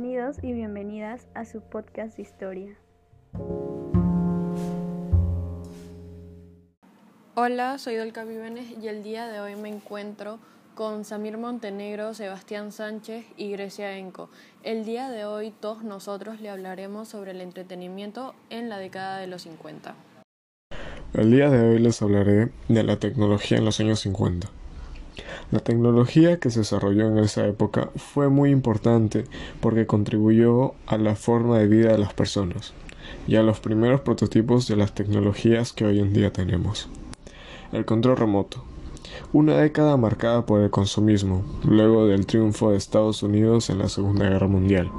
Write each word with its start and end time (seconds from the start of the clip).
Bienvenidos 0.00 0.36
y 0.44 0.52
bienvenidas 0.52 1.26
a 1.34 1.44
su 1.44 1.60
podcast 1.60 2.16
de 2.16 2.22
historia. 2.22 2.78
Hola, 7.34 7.78
soy 7.78 7.96
Dolca 7.96 8.22
Vívenes 8.22 8.66
y 8.80 8.86
el 8.86 9.02
día 9.02 9.26
de 9.26 9.40
hoy 9.40 9.56
me 9.56 9.68
encuentro 9.68 10.38
con 10.76 11.04
Samir 11.04 11.36
Montenegro, 11.36 12.14
Sebastián 12.14 12.70
Sánchez 12.70 13.26
y 13.36 13.50
Grecia 13.50 13.98
Enco. 13.98 14.30
El 14.62 14.84
día 14.84 15.10
de 15.10 15.24
hoy 15.24 15.50
todos 15.50 15.82
nosotros 15.82 16.40
le 16.40 16.50
hablaremos 16.50 17.08
sobre 17.08 17.32
el 17.32 17.40
entretenimiento 17.40 18.36
en 18.50 18.68
la 18.68 18.78
década 18.78 19.18
de 19.18 19.26
los 19.26 19.42
50. 19.42 19.96
El 21.12 21.32
día 21.32 21.50
de 21.50 21.70
hoy 21.70 21.80
les 21.80 22.00
hablaré 22.00 22.52
de 22.68 22.84
la 22.84 23.00
tecnología 23.00 23.58
en 23.58 23.64
los 23.64 23.80
años 23.80 23.98
50. 23.98 24.48
La 25.50 25.60
tecnología 25.60 26.38
que 26.38 26.50
se 26.50 26.60
desarrolló 26.60 27.08
en 27.08 27.18
esa 27.18 27.46
época 27.46 27.90
fue 27.96 28.28
muy 28.28 28.50
importante 28.50 29.24
porque 29.60 29.86
contribuyó 29.86 30.74
a 30.86 30.98
la 30.98 31.16
forma 31.16 31.58
de 31.58 31.68
vida 31.68 31.92
de 31.92 31.98
las 31.98 32.12
personas 32.12 32.74
y 33.26 33.36
a 33.36 33.42
los 33.42 33.60
primeros 33.60 34.00
prototipos 34.00 34.68
de 34.68 34.76
las 34.76 34.94
tecnologías 34.94 35.72
que 35.72 35.84
hoy 35.84 35.98
en 36.00 36.12
día 36.12 36.32
tenemos. 36.32 36.88
El 37.72 37.84
control 37.84 38.16
remoto. 38.16 38.64
Una 39.32 39.56
década 39.56 39.96
marcada 39.96 40.46
por 40.46 40.60
el 40.60 40.70
consumismo, 40.70 41.44
luego 41.64 42.06
del 42.06 42.26
triunfo 42.26 42.70
de 42.70 42.76
Estados 42.76 43.22
Unidos 43.22 43.68
en 43.68 43.78
la 43.78 43.88
Segunda 43.88 44.28
Guerra 44.28 44.48
Mundial. 44.48 44.90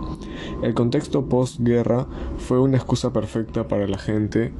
El 0.61 0.73
contexto 0.73 1.25
postguerra 1.25 2.05
fue 2.37 2.59
una 2.59 2.77
excusa 2.77 3.11
perfecta 3.13 3.67
para 3.67 3.87
la 3.87 3.97
gente 3.97 4.51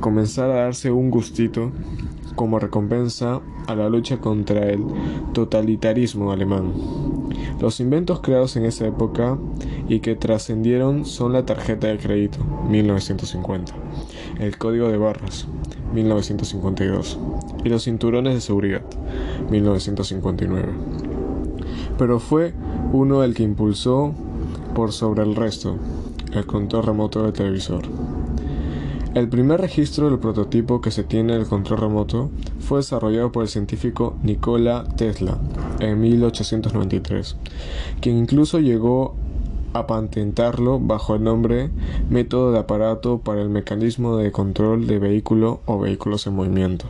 comenzar 0.00 0.50
a 0.50 0.64
darse 0.64 0.90
un 0.90 1.10
gustito 1.10 1.72
como 2.34 2.58
recompensa 2.58 3.40
a 3.66 3.74
la 3.74 3.88
lucha 3.88 4.18
contra 4.18 4.68
el 4.68 4.84
totalitarismo 5.32 6.32
alemán. 6.32 6.72
Los 7.60 7.80
inventos 7.80 8.20
creados 8.20 8.56
en 8.56 8.64
esa 8.64 8.86
época 8.86 9.38
y 9.88 10.00
que 10.00 10.16
trascendieron 10.16 11.04
son 11.04 11.32
la 11.32 11.46
tarjeta 11.46 11.86
de 11.86 11.98
crédito, 11.98 12.38
1950, 12.68 13.72
el 14.40 14.58
código 14.58 14.88
de 14.88 14.98
barras, 14.98 15.46
1952, 15.94 17.18
y 17.64 17.68
los 17.68 17.84
cinturones 17.84 18.34
de 18.34 18.40
seguridad, 18.40 18.82
1959. 19.50 20.68
Pero 21.98 22.18
fue 22.18 22.54
uno 22.92 23.22
el 23.22 23.34
que 23.34 23.42
impulsó 23.42 24.14
por 24.74 24.92
sobre 24.92 25.22
el 25.22 25.36
resto, 25.36 25.76
el 26.32 26.46
control 26.46 26.84
remoto 26.84 27.22
del 27.22 27.32
televisor. 27.32 27.82
El 29.14 29.28
primer 29.28 29.60
registro 29.60 30.08
del 30.08 30.18
prototipo 30.18 30.80
que 30.80 30.90
se 30.90 31.04
tiene 31.04 31.34
del 31.34 31.46
control 31.46 31.80
remoto 31.80 32.30
fue 32.60 32.78
desarrollado 32.78 33.30
por 33.30 33.42
el 33.42 33.50
científico 33.50 34.16
Nikola 34.22 34.84
Tesla 34.96 35.36
en 35.80 36.00
1893, 36.00 37.36
quien 38.00 38.16
incluso 38.16 38.58
llegó 38.58 39.14
a 39.74 39.86
patentarlo 39.86 40.80
bajo 40.80 41.14
el 41.14 41.24
nombre 41.24 41.68
método 42.08 42.52
de 42.52 42.60
aparato 42.60 43.18
para 43.18 43.42
el 43.42 43.50
mecanismo 43.50 44.16
de 44.16 44.32
control 44.32 44.86
de 44.86 44.98
vehículo 44.98 45.60
o 45.66 45.78
vehículos 45.78 46.26
en 46.26 46.34
movimiento. 46.34 46.86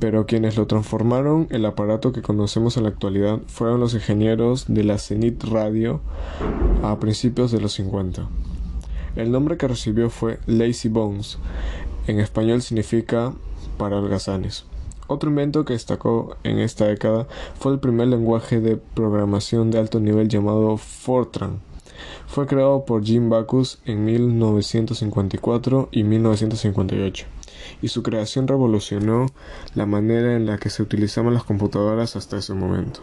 Pero 0.00 0.26
quienes 0.26 0.56
lo 0.56 0.66
transformaron 0.66 1.46
el 1.50 1.64
aparato 1.66 2.10
que 2.10 2.22
conocemos 2.22 2.76
en 2.76 2.82
la 2.82 2.88
actualidad 2.88 3.38
fueron 3.46 3.78
los 3.78 3.94
ingenieros 3.94 4.64
de 4.66 4.82
la 4.82 4.98
Zenith 4.98 5.44
Radio 5.44 6.00
a 6.82 6.98
principios 6.98 7.52
de 7.52 7.60
los 7.60 7.74
50. 7.74 8.26
El 9.14 9.30
nombre 9.30 9.58
que 9.58 9.68
recibió 9.68 10.08
fue 10.08 10.38
Lazy 10.46 10.88
Bones. 10.88 11.38
En 12.06 12.18
español 12.18 12.62
significa 12.62 13.34
para 13.76 13.98
holgazanes. 13.98 14.64
Otro 15.06 15.28
invento 15.28 15.66
que 15.66 15.74
destacó 15.74 16.36
en 16.44 16.58
esta 16.58 16.86
década 16.86 17.26
fue 17.58 17.72
el 17.72 17.78
primer 17.78 18.08
lenguaje 18.08 18.60
de 18.60 18.78
programación 18.78 19.70
de 19.70 19.78
alto 19.78 20.00
nivel 20.00 20.28
llamado 20.28 20.78
Fortran. 20.78 21.60
Fue 22.26 22.46
creado 22.46 22.86
por 22.86 23.04
Jim 23.04 23.28
Backus 23.28 23.80
en 23.84 24.06
1954 24.06 25.90
y 25.92 26.04
1958, 26.04 27.26
y 27.82 27.88
su 27.88 28.02
creación 28.02 28.48
revolucionó 28.48 29.26
la 29.74 29.84
manera 29.84 30.34
en 30.34 30.46
la 30.46 30.56
que 30.56 30.70
se 30.70 30.82
utilizaban 30.82 31.34
las 31.34 31.44
computadoras 31.44 32.16
hasta 32.16 32.38
ese 32.38 32.54
momento. 32.54 33.00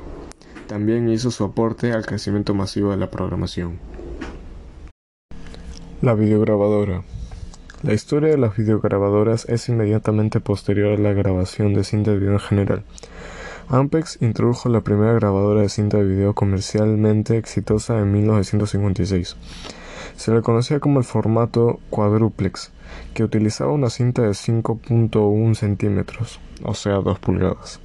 También 0.68 1.08
hizo 1.10 1.30
su 1.30 1.44
aporte 1.44 1.92
al 1.92 2.06
crecimiento 2.08 2.56
masivo 2.56 2.90
de 2.90 2.98
la 2.98 3.12
programación. 3.12 3.80
La 6.02 6.14
videograbadora. 6.14 7.04
La 7.84 7.94
historia 7.94 8.30
de 8.30 8.38
las 8.38 8.56
videograbadoras 8.56 9.44
es 9.50 9.68
inmediatamente 9.68 10.40
posterior 10.40 10.94
a 10.94 11.02
la 11.02 11.12
grabación 11.12 11.74
de 11.74 11.84
cinta 11.84 12.12
de 12.12 12.20
video 12.20 12.32
en 12.32 12.40
general. 12.40 12.84
Ampex 13.68 14.18
introdujo 14.22 14.70
la 14.70 14.80
primera 14.80 15.12
grabadora 15.12 15.62
de 15.62 15.68
cinta 15.68 15.98
de 15.98 16.06
video 16.06 16.34
comercialmente 16.34 17.36
exitosa 17.36 18.00
en 18.00 18.14
1956. 18.14 19.36
Se 20.16 20.32
le 20.32 20.42
conocía 20.42 20.80
como 20.80 21.00
el 21.00 21.06
formato 21.06 21.82
quadruplex, 21.90 22.72
que 23.14 23.26
utilizaba 23.26 23.74
una 23.74 23.90
cinta 23.90 24.22
de 24.22 24.30
5.1 24.30 25.54
centímetros, 25.56 26.40
o 26.64 26.76
sea 26.76 26.94
2 26.94 27.20
pulgadas, 27.20 27.82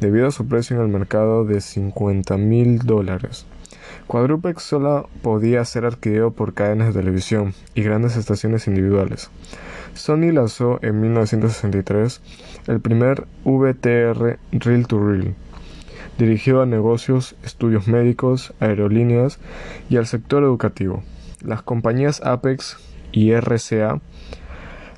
debido 0.00 0.28
a 0.28 0.30
su 0.30 0.46
precio 0.46 0.76
en 0.76 0.82
el 0.84 0.88
mercado 0.88 1.44
de 1.44 1.60
50 1.60 2.38
mil 2.38 2.78
dólares. 2.78 3.44
Quadrupex 4.10 4.64
solo 4.64 5.08
podía 5.22 5.64
ser 5.64 5.84
adquirido 5.84 6.32
por 6.32 6.52
cadenas 6.52 6.88
de 6.88 7.00
televisión 7.00 7.54
y 7.76 7.82
grandes 7.82 8.16
estaciones 8.16 8.66
individuales. 8.66 9.30
Sony 9.94 10.32
lanzó 10.32 10.80
en 10.82 11.00
1963 11.00 12.20
el 12.66 12.80
primer 12.80 13.28
VTR 13.44 14.40
Reel 14.50 14.88
to 14.88 14.98
Reel, 14.98 15.36
dirigido 16.18 16.60
a 16.60 16.66
negocios, 16.66 17.36
estudios 17.44 17.86
médicos, 17.86 18.52
aerolíneas 18.58 19.38
y 19.88 19.96
al 19.96 20.08
sector 20.08 20.42
educativo. 20.42 21.04
Las 21.44 21.62
compañías 21.62 22.20
Apex 22.20 22.78
y 23.12 23.30
RCA 23.30 24.00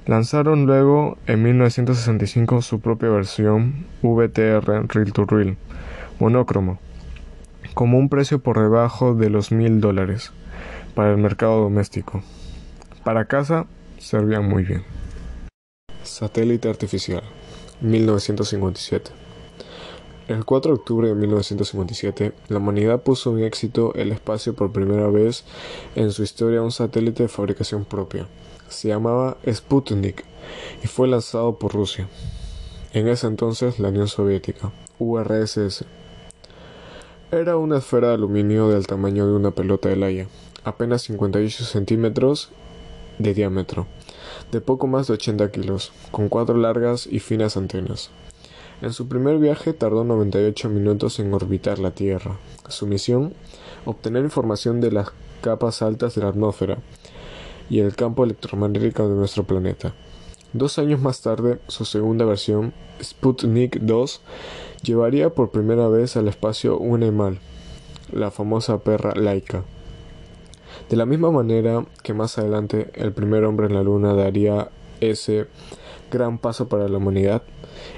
lanzaron 0.07 0.65
luego 0.65 1.19
en 1.27 1.43
1965 1.43 2.63
su 2.63 2.81
propia 2.81 3.11
versión 3.11 3.85
VTR 4.01 4.87
Reel 4.89 5.13
to 5.13 5.27
Reel, 5.27 5.59
monócromo 6.19 6.79
como 7.75 7.99
un 7.99 8.09
precio 8.09 8.43
por 8.43 8.61
debajo 8.61 9.15
de 9.15 9.31
los 9.31 9.53
mil 9.53 9.81
dólares 9.81 10.33
para 10.95 11.11
el 11.13 11.19
mercado 11.19 11.63
doméstico. 11.63 12.23
Para 13.05 13.27
casa 13.27 13.67
servían 13.99 14.49
muy 14.49 14.65
bien. 14.65 14.85
Satélite 16.03 16.69
artificial 16.69 17.23
1957 17.81 19.23
el 20.29 20.45
4 20.45 20.73
de 20.73 20.79
octubre 20.79 21.09
de 21.09 21.15
1957, 21.15 22.33
la 22.49 22.59
humanidad 22.59 23.03
puso 23.03 23.37
en 23.37 23.45
éxito 23.45 23.93
el 23.95 24.13
espacio 24.13 24.55
por 24.55 24.73
primera 24.73 25.09
vez 25.09 25.45
en 25.97 26.13
su 26.13 26.23
historia 26.23 26.63
un 26.63 26.71
satélite 26.71 27.25
de 27.25 27.29
fabricación 27.29 27.85
propia. 27.85 28.29
Se 28.69 28.89
llamaba 28.89 29.37
Sputnik 29.47 30.25
y 30.83 30.87
fue 30.87 31.09
lanzado 31.09 31.59
por 31.59 31.75
Rusia. 31.75 32.09
En 32.93 33.09
ese 33.09 33.27
entonces 33.27 33.79
la 33.79 33.89
Unión 33.89 34.09
Soviética, 34.09 34.71
URSS, 34.99 35.85
era 37.33 37.57
una 37.57 37.79
esfera 37.79 38.09
de 38.09 38.15
aluminio 38.15 38.69
del 38.69 38.87
tamaño 38.87 39.27
de 39.27 39.33
una 39.33 39.53
pelota 39.53 39.89
de 39.89 39.97
laya, 39.97 40.27
apenas 40.65 41.03
58 41.03 41.65
centímetros 41.65 42.51
de 43.19 43.33
diámetro, 43.33 43.87
de 44.51 44.61
poco 44.61 44.87
más 44.87 45.07
de 45.07 45.15
80 45.15 45.51
kilos, 45.51 45.93
con 46.11 46.29
cuatro 46.29 46.59
largas 46.59 47.07
y 47.07 47.21
finas 47.21 47.57
antenas. 47.57 48.11
En 48.83 48.93
su 48.93 49.09
primer 49.09 49.39
viaje 49.39 49.73
tardó 49.73 50.05
98 50.05 50.69
minutos 50.69 51.21
en 51.21 51.33
orbitar 51.33 51.79
la 51.79 51.93
Tierra. 51.93 52.37
Su 52.69 52.87
misión, 52.87 53.33
obtener 53.87 54.25
información 54.25 54.83
de 54.83 54.93
las 54.93 55.09
capas 55.41 55.81
altas 55.81 56.15
de 56.15 56.23
la 56.23 56.29
atmósfera 56.29 56.79
y 57.71 57.79
el 57.79 57.97
campo 57.97 58.25
electromagnético 58.25 59.09
de 59.09 59.15
nuestro 59.15 59.45
planeta. 59.45 59.95
Dos 60.53 60.79
años 60.79 61.01
más 61.01 61.23
tarde, 61.23 61.61
su 61.67 61.87
segunda 61.87 62.27
versión, 62.27 62.75
Sputnik 63.03 63.81
2, 63.81 64.21
llevaría 64.83 65.31
por 65.31 65.51
primera 65.51 65.89
vez 65.89 66.17
al 66.17 66.29
espacio 66.29 66.79
un 66.79 67.03
animal, 67.03 67.39
la 68.13 68.31
famosa 68.31 68.79
perra 68.79 69.15
Laika. 69.15 69.65
De 70.89 70.97
la 70.97 71.07
misma 71.07 71.31
manera 71.31 71.85
que 72.03 72.15
más 72.15 72.39
adelante 72.39 72.91
el 72.95 73.13
primer 73.13 73.45
hombre 73.45 73.67
en 73.67 73.75
la 73.75 73.83
Luna 73.83 74.15
daría 74.15 74.71
ese 75.01 75.47
gran 76.11 76.39
paso 76.39 76.69
para 76.69 76.89
la 76.89 76.99
humanidad, 76.99 77.43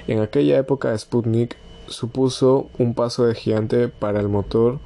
en 0.07 0.19
aquella 0.19 0.57
época 0.57 0.97
Sputnik 0.97 1.57
supuso 1.87 2.69
un 2.77 2.95
paso 2.95 3.25
de 3.25 3.35
gigante 3.35 3.87
para 3.89 4.19
el 4.19 4.29
motor 4.29 4.79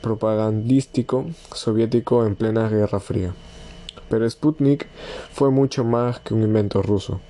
propagandístico 0.00 1.26
soviético 1.52 2.24
en 2.26 2.36
plena 2.36 2.68
Guerra 2.68 3.00
Fría. 3.00 3.34
Pero 4.08 4.28
Sputnik 4.28 4.86
fue 5.32 5.50
mucho 5.50 5.84
más 5.84 6.20
que 6.20 6.34
un 6.34 6.42
invento 6.42 6.82
ruso. 6.82 7.20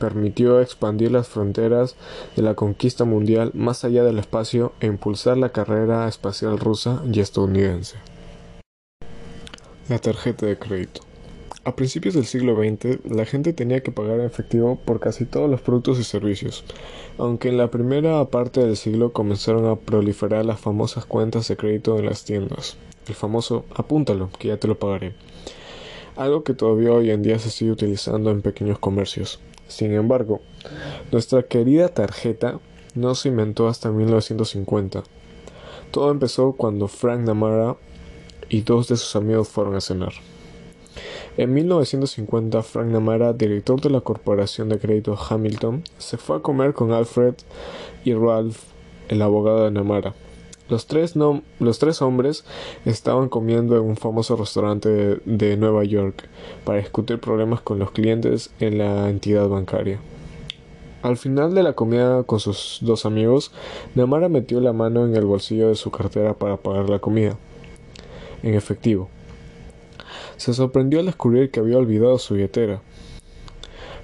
Permitió 0.00 0.62
expandir 0.62 1.12
las 1.12 1.28
fronteras 1.28 1.94
de 2.34 2.40
la 2.40 2.54
conquista 2.54 3.04
mundial 3.04 3.50
más 3.52 3.84
allá 3.84 4.02
del 4.02 4.18
espacio 4.18 4.72
e 4.80 4.86
impulsar 4.86 5.36
la 5.36 5.50
carrera 5.50 6.08
espacial 6.08 6.58
rusa 6.58 7.02
y 7.12 7.20
estadounidense. 7.20 7.98
La 9.90 9.98
tarjeta 9.98 10.46
de 10.46 10.58
crédito. 10.58 11.02
A 11.64 11.76
principios 11.76 12.14
del 12.14 12.24
siglo 12.24 12.56
XX, 12.56 13.04
la 13.04 13.26
gente 13.26 13.52
tenía 13.52 13.82
que 13.82 13.92
pagar 13.92 14.20
en 14.20 14.24
efectivo 14.24 14.80
por 14.82 15.00
casi 15.00 15.26
todos 15.26 15.50
los 15.50 15.60
productos 15.60 15.98
y 15.98 16.04
servicios, 16.04 16.64
aunque 17.18 17.50
en 17.50 17.58
la 17.58 17.70
primera 17.70 18.24
parte 18.24 18.64
del 18.64 18.78
siglo 18.78 19.12
comenzaron 19.12 19.66
a 19.66 19.76
proliferar 19.76 20.46
las 20.46 20.60
famosas 20.60 21.04
cuentas 21.04 21.46
de 21.48 21.58
crédito 21.58 21.98
en 21.98 22.06
las 22.06 22.24
tiendas. 22.24 22.78
El 23.06 23.14
famoso 23.14 23.66
apúntalo, 23.74 24.30
que 24.38 24.48
ya 24.48 24.56
te 24.56 24.66
lo 24.66 24.78
pagaré. 24.78 25.12
Algo 26.16 26.42
que 26.42 26.54
todavía 26.54 26.92
hoy 26.92 27.10
en 27.10 27.22
día 27.22 27.38
se 27.38 27.50
sigue 27.50 27.72
utilizando 27.72 28.30
en 28.30 28.40
pequeños 28.40 28.78
comercios. 28.78 29.38
Sin 29.70 29.94
embargo, 29.94 30.40
nuestra 31.12 31.44
querida 31.44 31.88
tarjeta 31.88 32.58
no 32.94 33.14
se 33.14 33.28
inventó 33.28 33.68
hasta 33.68 33.90
1950. 33.90 35.04
Todo 35.92 36.10
empezó 36.10 36.52
cuando 36.52 36.88
Frank 36.88 37.20
Namara 37.20 37.76
y 38.48 38.62
dos 38.62 38.88
de 38.88 38.96
sus 38.96 39.14
amigos 39.14 39.48
fueron 39.48 39.76
a 39.76 39.80
cenar. 39.80 40.12
En 41.36 41.54
1950, 41.54 42.62
Frank 42.64 42.88
Namara, 42.88 43.32
director 43.32 43.80
de 43.80 43.90
la 43.90 44.00
corporación 44.00 44.68
de 44.68 44.80
crédito 44.80 45.16
Hamilton, 45.16 45.84
se 45.98 46.16
fue 46.16 46.38
a 46.38 46.40
comer 46.40 46.74
con 46.74 46.92
Alfred 46.92 47.34
y 48.04 48.12
Ralph, 48.12 48.58
el 49.08 49.22
abogado 49.22 49.64
de 49.64 49.70
Namara. 49.70 50.14
Los 50.70 50.86
tres, 50.86 51.16
los 51.16 51.78
tres 51.80 52.00
hombres 52.00 52.44
estaban 52.84 53.28
comiendo 53.28 53.76
en 53.76 53.82
un 53.82 53.96
famoso 53.96 54.36
restaurante 54.36 54.88
de, 54.88 55.20
de 55.24 55.56
Nueva 55.56 55.82
York 55.82 56.28
para 56.64 56.78
discutir 56.78 57.18
problemas 57.18 57.60
con 57.60 57.80
los 57.80 57.90
clientes 57.90 58.52
en 58.60 58.78
la 58.78 59.10
entidad 59.10 59.48
bancaria. 59.48 59.98
Al 61.02 61.16
final 61.16 61.54
de 61.54 61.64
la 61.64 61.72
comida 61.72 62.22
con 62.22 62.38
sus 62.38 62.78
dos 62.82 63.04
amigos, 63.04 63.52
Namara 63.96 64.28
metió 64.28 64.60
la 64.60 64.72
mano 64.72 65.04
en 65.04 65.16
el 65.16 65.24
bolsillo 65.24 65.68
de 65.68 65.74
su 65.74 65.90
cartera 65.90 66.34
para 66.34 66.58
pagar 66.58 66.88
la 66.88 67.00
comida 67.00 67.36
en 68.42 68.54
efectivo. 68.54 69.08
Se 70.36 70.54
sorprendió 70.54 71.00
al 71.00 71.06
descubrir 71.06 71.50
que 71.50 71.60
había 71.60 71.78
olvidado 71.78 72.18
su 72.18 72.34
billetera. 72.34 72.80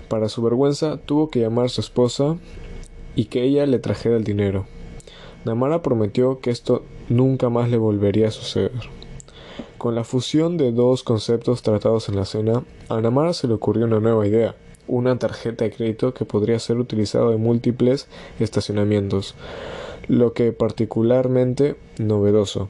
Para 0.08 0.28
su 0.28 0.42
vergüenza, 0.42 0.98
tuvo 0.98 1.30
que 1.30 1.40
llamar 1.40 1.66
a 1.66 1.68
su 1.68 1.80
esposa 1.80 2.36
y 3.14 3.26
que 3.26 3.44
ella 3.44 3.66
le 3.66 3.78
trajera 3.78 4.16
el 4.16 4.24
dinero. 4.24 4.66
Namara 5.46 5.80
prometió 5.80 6.40
que 6.40 6.50
esto 6.50 6.82
nunca 7.08 7.50
más 7.50 7.70
le 7.70 7.76
volvería 7.76 8.26
a 8.26 8.32
suceder. 8.32 8.72
Con 9.78 9.94
la 9.94 10.02
fusión 10.02 10.56
de 10.56 10.72
dos 10.72 11.04
conceptos 11.04 11.62
tratados 11.62 12.08
en 12.08 12.16
la 12.16 12.24
cena, 12.24 12.64
a 12.88 13.00
Namara 13.00 13.32
se 13.32 13.46
le 13.46 13.54
ocurrió 13.54 13.86
una 13.86 14.00
nueva 14.00 14.26
idea, 14.26 14.56
una 14.88 15.16
tarjeta 15.20 15.64
de 15.64 15.70
crédito 15.70 16.12
que 16.14 16.24
podría 16.24 16.58
ser 16.58 16.78
utilizada 16.78 17.32
en 17.32 17.40
múltiples 17.40 18.08
estacionamientos, 18.40 19.36
lo 20.08 20.32
que 20.32 20.50
particularmente 20.50 21.76
novedoso 21.98 22.68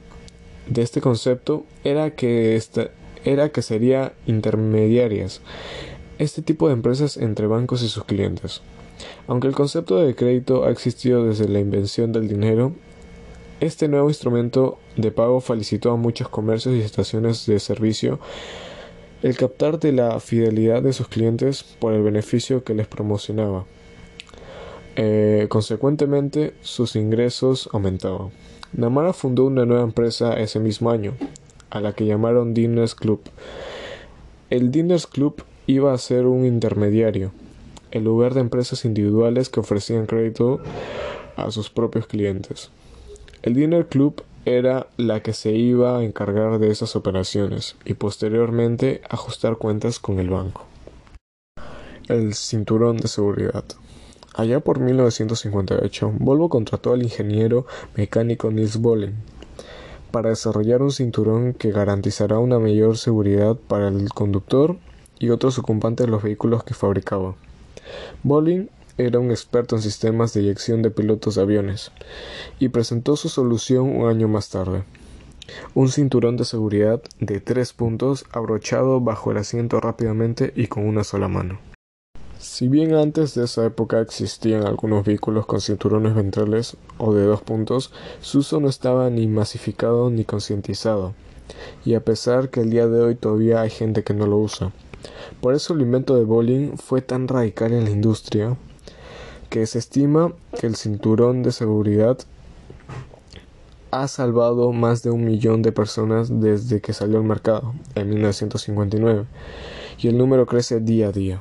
de 0.69 0.82
este 0.82 1.00
concepto 1.00 1.64
era 1.82 2.11
que 2.11 2.56
esta, 2.56 2.90
era 3.25 3.49
que 3.52 3.62
sería 3.62 4.12
intermediarias 4.26 5.40
este 6.19 6.43
tipo 6.43 6.67
de 6.67 6.75
empresas 6.75 7.17
entre 7.17 7.46
bancos 7.46 7.82
y 7.82 7.88
sus 7.88 8.05
clientes. 8.05 8.61
Aunque 9.28 9.49
el 9.49 9.55
concepto 9.55 9.99
de 9.99 10.14
crédito 10.14 10.64
ha 10.64 10.70
existido 10.70 11.25
desde 11.25 11.49
la 11.49 11.58
invención 11.58 12.12
del 12.12 12.28
dinero, 12.28 12.73
este 13.61 13.88
nuevo 13.88 14.08
instrumento 14.08 14.78
de 14.96 15.11
pago 15.11 15.40
felicitó 15.40 15.90
a 15.90 15.96
muchos 15.96 16.28
comercios 16.28 16.75
y 16.75 16.81
estaciones 16.81 17.46
de 17.46 17.58
servicio 17.58 18.20
el 19.23 19.37
captar 19.37 19.81
de 19.81 19.93
la 19.93 20.20
fidelidad 20.20 20.82
de 20.82 20.93
sus 20.93 21.08
clientes 21.08 21.62
por 21.62 21.93
el 21.93 22.02
beneficio 22.02 22.64
que 22.64 22.75
les 22.75 22.87
promocionaba. 22.87 23.64
Eh, 24.94 25.46
consecuentemente, 25.49 26.55
sus 26.61 26.96
ingresos 26.96 27.69
aumentaban. 27.73 28.31
Namara 28.73 29.12
fundó 29.12 29.44
una 29.46 29.64
nueva 29.64 29.82
empresa 29.82 30.38
ese 30.38 30.61
mismo 30.61 30.90
año, 30.90 31.14
a 31.70 31.81
la 31.81 31.93
que 31.94 32.06
llamaron 32.06 32.55
Diners 32.55 32.94
Club. 32.94 33.20
El 34.50 34.70
Diners 34.70 35.06
Club 35.06 35.43
iba 35.67 35.93
a 35.93 35.99
ser 35.99 36.26
un 36.26 36.44
intermediario, 36.44 37.32
el 37.91 38.05
lugar 38.05 38.35
de 38.35 38.41
empresas 38.41 38.85
individuales 38.85 39.49
que 39.49 39.61
ofrecían 39.61 40.06
crédito 40.06 40.61
a 41.37 41.50
sus 41.50 41.71
propios 41.71 42.06
clientes. 42.06 42.71
El 43.43 43.55
Dinner 43.55 43.87
Club 43.87 44.23
era 44.44 44.87
la 44.97 45.23
que 45.23 45.33
se 45.33 45.53
iba 45.53 45.99
a 45.99 46.05
encargar 46.05 46.59
de 46.59 46.71
esas 46.71 46.97
operaciones 46.97 47.77
y 47.85 47.94
posteriormente 47.94 49.03
ajustar 49.11 49.56
cuentas 49.56 49.99
con 49.99 50.21
el 50.21 50.31
banco. 50.31 50.65
El 52.09 52.35
cinturón 52.35 52.97
de 52.99 53.09
seguridad. 53.09 53.65
Allá 54.35 54.61
por 54.61 54.81
1958, 54.81 56.12
Volvo 56.19 56.49
contrató 56.49 56.93
al 56.93 57.03
ingeniero 57.03 57.67
mecánico 57.97 58.50
Nils 58.50 58.77
Bohlen 58.77 59.17
para 60.11 60.31
desarrollar 60.31 60.83
un 60.83 60.93
cinturón 60.93 61.53
que 61.53 61.73
garantizará 61.73 62.38
una 62.38 62.59
mayor 62.59 62.97
seguridad 62.97 63.56
para 63.56 63.88
el 63.88 64.09
conductor 64.11 64.77
y 65.19 65.31
otros 65.31 65.59
ocupantes 65.59 66.06
de 66.06 66.12
los 66.12 66.23
vehículos 66.23 66.65
que 66.65 66.75
fabricaba. 66.75 67.35
Bolin 68.23 68.71
era 68.99 69.19
un 69.19 69.31
experto 69.31 69.77
en 69.77 69.83
sistemas 69.83 70.33
de 70.33 70.41
eyección 70.41 70.83
de 70.83 70.91
pilotos 70.91 71.35
de 71.35 71.43
aviones 71.43 71.93
y 72.59 72.69
presentó 72.69 73.17
su 73.17 73.29
solución 73.29 73.94
un 73.94 74.09
año 74.09 74.29
más 74.29 74.49
tarde. 74.49 74.85
Un 75.75 75.91
cinturón 75.91 76.37
de 76.37 76.44
seguridad 76.44 77.03
de 77.21 77.41
tres 77.41 77.73
puntos 77.73 78.25
abrochado 78.33 79.00
bajo 79.00 79.31
el 79.31 79.37
asiento 79.37 79.81
rápidamente 79.81 80.53
y 80.56 80.67
con 80.67 80.87
una 80.87 81.05
sola 81.05 81.29
mano. 81.29 81.61
Si 82.38 82.69
bien 82.69 82.94
antes 82.94 83.35
de 83.35 83.44
esa 83.44 83.65
época 83.65 84.00
existían 84.00 84.67
algunos 84.67 85.05
vehículos 85.05 85.47
con 85.47 85.61
cinturones 85.61 86.15
ventrales 86.15 86.77
o 86.99 87.15
de 87.15 87.25
dos 87.25 87.43
puntos, 87.43 87.93
su 88.21 88.38
uso 88.38 88.61
no 88.61 88.69
estaba 88.69 89.09
ni 89.09 89.27
masificado 89.27 90.11
ni 90.11 90.25
concientizado, 90.25 91.15
y 91.85 91.94
a 91.94 92.05
pesar 92.05 92.50
que 92.50 92.61
el 92.61 92.71
día 92.71 92.87
de 92.88 93.00
hoy 93.00 93.15
todavía 93.15 93.62
hay 93.62 93.71
gente 93.71 94.05
que 94.05 94.15
no 94.15 94.27
lo 94.27 94.37
usa. 94.37 94.73
Por 95.41 95.55
eso 95.55 95.75
el 95.75 95.82
invento 95.82 96.17
de 96.17 96.25
bowling 96.25 96.76
fue 96.76 97.03
tan 97.03 97.29
radical 97.29 97.73
en 97.73 97.85
la 97.85 97.91
industria 97.91 98.56
que 99.50 99.67
se 99.67 99.79
estima 99.79 100.32
que 100.58 100.67
el 100.67 100.76
cinturón 100.76 101.43
de 101.43 101.53
seguridad 101.53 102.19
ha 103.91 104.08
salvado 104.08 104.73
más 104.73 105.03
de 105.03 105.11
un 105.11 105.25
millón 105.25 105.62
de 105.62 105.73
personas 105.73 106.41
desde 106.41 106.81
que 106.81 106.93
salió 106.93 107.19
al 107.19 107.25
mercado 107.25 107.75
en 107.94 108.11
1959 108.11 109.25
y 109.99 110.08
el 110.08 110.19
número 110.19 110.47
crece 110.47 110.81
día 110.81 111.09
a 111.09 111.12
día. 111.12 111.41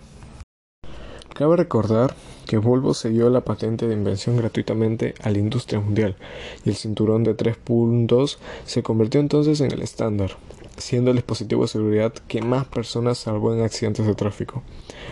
Cabe 1.34 1.58
recordar 1.58 2.16
que 2.46 2.58
Volvo 2.58 2.94
se 2.94 3.10
dio 3.10 3.30
la 3.30 3.42
patente 3.42 3.88
de 3.88 3.94
invención 3.94 4.38
gratuitamente 4.38 5.16
a 5.22 5.32
la 5.32 5.40
industria 5.40 5.82
mundial 5.82 6.16
y 6.64 6.70
el 6.70 6.76
cinturón 6.76 7.24
de 7.24 7.34
tres 7.34 7.58
puntos 7.58 8.40
se 8.66 8.84
convirtió 8.84 9.20
entonces 9.20 9.60
en 9.60 9.72
el 9.72 9.82
estándar, 9.82 10.38
siendo 10.78 11.12
el 11.12 11.18
dispositivo 11.18 11.64
de 11.64 11.68
seguridad 11.68 12.14
que 12.28 12.42
más 12.42 12.66
personas 12.66 13.18
salvó 13.18 13.54
en 13.54 13.62
accidentes 13.62 14.06
de 14.06 14.16
tráfico. 14.16 14.64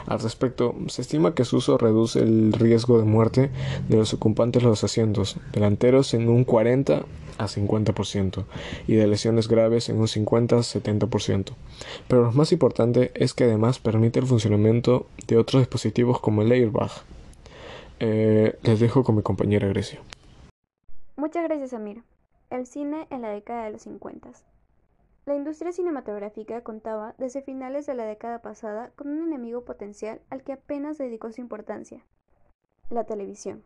Al 0.06 0.19
respecto, 0.19 0.75
se 0.88 1.01
estima 1.01 1.33
que 1.33 1.45
su 1.45 1.57
uso 1.57 1.77
reduce 1.77 2.19
el 2.19 2.54
riesgo 2.54 3.00
de 3.00 3.06
muerte 3.06 3.51
de 3.88 3.98
los 3.98 4.13
ocupantes 4.13 4.63
de 4.63 4.69
los 4.69 4.83
asientos 4.83 5.38
delanteros 5.51 6.13
en 6.13 6.29
un 6.29 6.43
40 6.43 7.05
a 7.38 7.48
50% 7.48 8.46
y 8.88 8.96
de 8.96 9.08
lesiones 9.08 9.48
graves 9.48 9.89
en 9.89 9.98
un 9.98 10.08
50-70%. 10.08 11.53
Pero 12.08 12.24
lo 12.24 12.32
más 12.32 12.51
importante 12.51 13.12
es 13.15 13.34
que 13.34 13.46
además 13.46 13.79
permite 13.79 14.20
el 14.20 14.27
funcionamiento 14.27 15.08
de 15.27 15.38
otros 15.38 15.62
dispositivos 15.62 16.20
como 16.20 16.41
el 16.41 16.51
airbag. 16.51 16.91
Eh, 18.00 18.58
les 18.63 18.79
dejo 18.79 19.03
con 19.03 19.15
mi 19.15 19.22
compañera 19.22 19.67
Grecia. 19.67 20.00
Muchas 21.15 21.43
gracias, 21.43 21.74
Amir. 21.74 22.03
El 22.50 22.65
cine 22.67 23.08
en 23.10 23.22
la 23.22 23.29
década 23.29 23.65
de 23.65 23.72
los 23.72 23.84
50. 23.84 24.29
La 25.25 25.36
industria 25.36 25.72
cinematográfica 25.72 26.63
contaba 26.63 27.15
desde 27.18 27.42
finales 27.42 27.86
de 27.86 27.94
la 27.94 28.06
década 28.06 28.42
pasada 28.42 28.92
con 28.98 29.08
un 29.08 29.24
enemigo 29.24 29.63
potencial 29.63 30.22
al 30.30 30.44
que 30.44 30.51
apenas 30.51 30.98
dedicó 30.98 31.32
su 31.32 31.39
importancia, 31.39 32.06
la 32.89 33.06
televisión. 33.06 33.63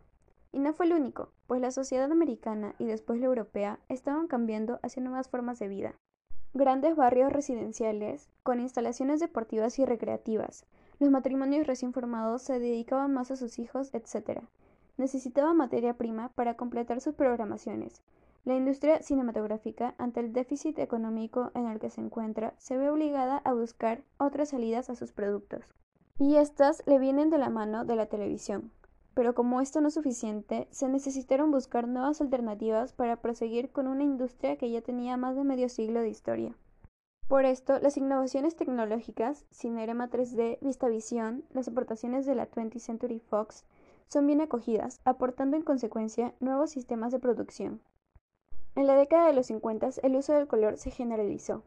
Y 0.52 0.60
no 0.60 0.72
fue 0.72 0.86
el 0.86 0.92
único, 0.92 1.32
pues 1.48 1.60
la 1.60 1.72
sociedad 1.72 2.12
americana 2.12 2.76
y 2.78 2.86
después 2.86 3.18
la 3.18 3.26
europea 3.26 3.80
estaban 3.88 4.28
cambiando 4.28 4.78
hacia 4.82 5.02
nuevas 5.02 5.28
formas 5.28 5.58
de 5.58 5.66
vida. 5.66 5.94
Grandes 6.54 6.94
barrios 6.94 7.32
residenciales, 7.32 8.30
con 8.44 8.60
instalaciones 8.60 9.18
deportivas 9.18 9.80
y 9.80 9.84
recreativas, 9.84 10.64
los 11.00 11.10
matrimonios 11.10 11.66
recién 11.66 11.92
formados 11.92 12.42
se 12.42 12.60
dedicaban 12.60 13.12
más 13.12 13.32
a 13.32 13.36
sus 13.36 13.58
hijos, 13.58 13.92
etc. 13.94 14.42
Necesitaban 14.96 15.56
materia 15.56 15.94
prima 15.94 16.30
para 16.36 16.54
completar 16.54 17.00
sus 17.00 17.14
programaciones. 17.14 18.00
La 18.48 18.56
industria 18.56 19.02
cinematográfica, 19.02 19.94
ante 19.98 20.20
el 20.20 20.32
déficit 20.32 20.78
económico 20.78 21.50
en 21.54 21.66
el 21.66 21.78
que 21.78 21.90
se 21.90 22.00
encuentra, 22.00 22.54
se 22.56 22.78
ve 22.78 22.88
obligada 22.88 23.42
a 23.44 23.52
buscar 23.52 24.04
otras 24.16 24.48
salidas 24.48 24.88
a 24.88 24.94
sus 24.94 25.12
productos. 25.12 25.66
Y 26.18 26.36
estas 26.36 26.82
le 26.86 26.98
vienen 26.98 27.28
de 27.28 27.36
la 27.36 27.50
mano 27.50 27.84
de 27.84 27.94
la 27.94 28.06
televisión, 28.06 28.72
pero 29.12 29.34
como 29.34 29.60
esto 29.60 29.82
no 29.82 29.88
es 29.88 29.94
suficiente, 29.94 30.66
se 30.70 30.88
necesitaron 30.88 31.50
buscar 31.50 31.88
nuevas 31.88 32.22
alternativas 32.22 32.94
para 32.94 33.20
proseguir 33.20 33.70
con 33.70 33.86
una 33.86 34.02
industria 34.02 34.56
que 34.56 34.70
ya 34.70 34.80
tenía 34.80 35.18
más 35.18 35.36
de 35.36 35.44
medio 35.44 35.68
siglo 35.68 36.00
de 36.00 36.08
historia. 36.08 36.56
Por 37.28 37.44
esto, 37.44 37.78
las 37.80 37.98
innovaciones 37.98 38.56
tecnológicas, 38.56 39.44
Cinerema 39.52 40.08
3D, 40.08 40.56
VistaVision, 40.62 41.44
las 41.52 41.68
aportaciones 41.68 42.24
de 42.24 42.34
la 42.34 42.50
20th 42.50 42.78
Century 42.78 43.18
Fox, 43.18 43.66
son 44.06 44.26
bien 44.26 44.40
acogidas, 44.40 45.02
aportando 45.04 45.58
en 45.58 45.64
consecuencia 45.64 46.32
nuevos 46.40 46.70
sistemas 46.70 47.12
de 47.12 47.18
producción. 47.18 47.82
En 48.78 48.86
la 48.86 48.94
década 48.94 49.26
de 49.26 49.32
los 49.32 49.46
50 49.46 49.90
el 50.04 50.14
uso 50.14 50.34
del 50.34 50.46
color 50.46 50.78
se 50.78 50.92
generalizó. 50.92 51.64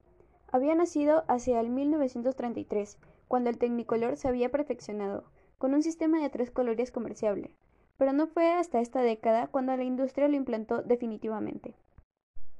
había 0.50 0.75
nacido 0.75 1.25
hacia 1.27 1.60
el 1.60 1.70
1933, 1.70 2.98
cuando 3.27 3.50
el 3.50 3.58
Technicolor 3.58 4.15
se 4.15 4.30
había 4.30 4.50
perfeccionado, 4.50 5.25
con 5.58 5.74
un 5.74 5.84
sistema 5.84 6.22
de 6.22 6.30
tres 6.30 6.51
colores 6.51 6.89
comerciable, 6.89 7.53
pero 7.98 8.13
no 8.13 8.27
fue 8.27 8.53
hasta 8.53 8.80
esta 8.80 9.01
década 9.01 9.48
cuando 9.48 9.75
la 9.75 9.84
industria 9.84 10.30
lo 10.30 10.38
implantó 10.38 10.84
definitivamente. 10.84 11.75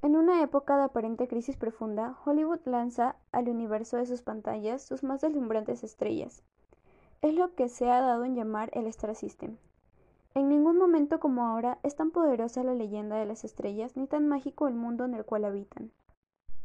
En 0.02 0.18
una 0.18 0.44
época 0.44 0.76
de 0.76 0.84
aparente 0.84 1.30
crisis 1.30 1.56
profunda, 1.56 2.18
Hollywood 2.26 2.60
lanza 2.66 3.16
al 3.32 3.48
universo 3.48 3.96
de 3.96 4.06
sus 4.06 4.22
pantallas 4.22 4.84
sus 4.84 5.02
más 5.02 5.22
deslumbrantes 5.22 5.82
estrellas. 5.86 6.44
Es 7.22 7.36
lo 7.36 7.56
que 7.56 7.70
se 7.70 7.90
ha 7.90 8.02
dado 8.02 8.26
en 8.26 8.36
llamar 8.36 8.70
el 8.74 8.88
Star 8.88 9.16
System. 9.16 9.56
En 10.34 10.48
ningún 10.48 10.78
momento 10.78 11.20
como 11.20 11.46
ahora 11.46 11.80
es 11.84 11.96
tan 11.96 12.12
poderosa 12.12 12.64
la 12.64 12.74
leyenda 12.74 13.18
de 13.18 13.26
las 13.26 13.44
estrellas 13.44 13.98
ni 13.98 14.08
tan 14.08 14.28
mágico 14.30 14.68
el 14.68 14.76
mundo 14.76 15.04
en 15.04 15.14
el 15.14 15.26
cual 15.26 15.44
habitan. 15.44 15.92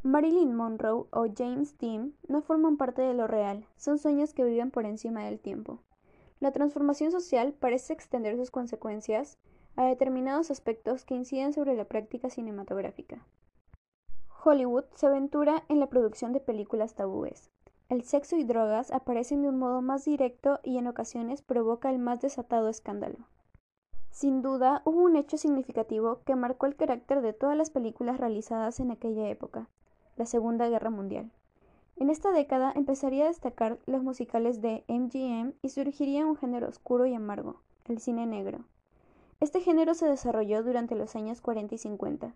Marilyn 0.04 0.54
Monroe 0.54 1.06
o 1.10 1.26
James 1.36 1.76
Dean 1.78 2.14
no 2.28 2.42
forman 2.42 2.76
parte 2.76 3.02
de 3.02 3.12
lo 3.12 3.26
real, 3.26 3.66
son 3.76 3.98
sueños 3.98 4.34
que 4.34 4.44
viven 4.44 4.70
por 4.70 4.86
encima 4.86 5.24
del 5.24 5.40
tiempo. 5.40 5.80
La 6.38 6.52
transformación 6.52 7.10
social 7.10 7.54
parece 7.54 7.92
extender 7.92 8.36
sus 8.36 8.52
consecuencias 8.52 9.36
a 9.74 9.84
determinados 9.84 10.52
aspectos 10.52 11.04
que 11.04 11.14
inciden 11.16 11.52
sobre 11.52 11.74
la 11.74 11.86
práctica 11.86 12.30
cinematográfica. 12.30 13.26
Hollywood 14.44 14.84
se 14.94 15.06
aventura 15.06 15.64
en 15.68 15.80
la 15.80 15.88
producción 15.88 16.32
de 16.32 16.38
películas 16.38 16.94
tabúes. 16.94 17.50
El 17.88 18.04
sexo 18.04 18.36
y 18.36 18.44
drogas 18.44 18.92
aparecen 18.92 19.42
de 19.42 19.48
un 19.48 19.58
modo 19.58 19.82
más 19.82 20.04
directo 20.04 20.60
y 20.62 20.78
en 20.78 20.86
ocasiones 20.86 21.42
provoca 21.42 21.90
el 21.90 21.98
más 21.98 22.20
desatado 22.20 22.68
escándalo. 22.68 23.26
Sin 24.16 24.40
duda, 24.40 24.80
hubo 24.86 25.02
un 25.02 25.14
hecho 25.14 25.36
significativo 25.36 26.20
que 26.24 26.36
marcó 26.36 26.64
el 26.64 26.74
carácter 26.74 27.20
de 27.20 27.34
todas 27.34 27.54
las 27.54 27.68
películas 27.68 28.16
realizadas 28.16 28.80
en 28.80 28.90
aquella 28.90 29.28
época, 29.28 29.68
la 30.16 30.24
Segunda 30.24 30.70
Guerra 30.70 30.88
Mundial. 30.88 31.30
En 31.96 32.08
esta 32.08 32.32
década 32.32 32.72
empezaría 32.74 33.24
a 33.24 33.28
destacar 33.28 33.78
los 33.84 34.02
musicales 34.02 34.62
de 34.62 34.84
MGM 34.88 35.52
y 35.60 35.68
surgiría 35.68 36.24
un 36.24 36.34
género 36.34 36.66
oscuro 36.66 37.04
y 37.04 37.12
amargo, 37.12 37.60
el 37.84 38.00
cine 38.00 38.24
negro. 38.24 38.64
Este 39.40 39.60
género 39.60 39.92
se 39.92 40.06
desarrolló 40.06 40.62
durante 40.62 40.94
los 40.94 41.14
años 41.14 41.42
40 41.42 41.74
y 41.74 41.78
50. 41.78 42.34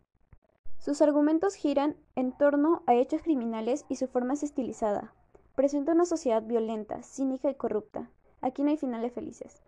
Sus 0.77 1.01
argumentos 1.01 1.55
giran 1.55 1.97
en 2.15 2.33
torno 2.33 2.83
a 2.87 2.95
hechos 2.95 3.23
criminales 3.23 3.87
y 3.89 3.97
su 3.97 4.07
forma 4.07 4.35
es 4.35 4.43
estilizada. 4.43 5.15
Presenta 5.55 5.93
una 5.93 6.05
sociedad 6.05 6.43
violenta, 6.43 7.03
cínica 7.03 7.49
y 7.49 7.55
corrupta. 7.55 8.11
Aquí 8.43 8.65
no 8.65 8.69
hay 8.69 8.77
finales 8.77 9.15
felices. 9.15 9.63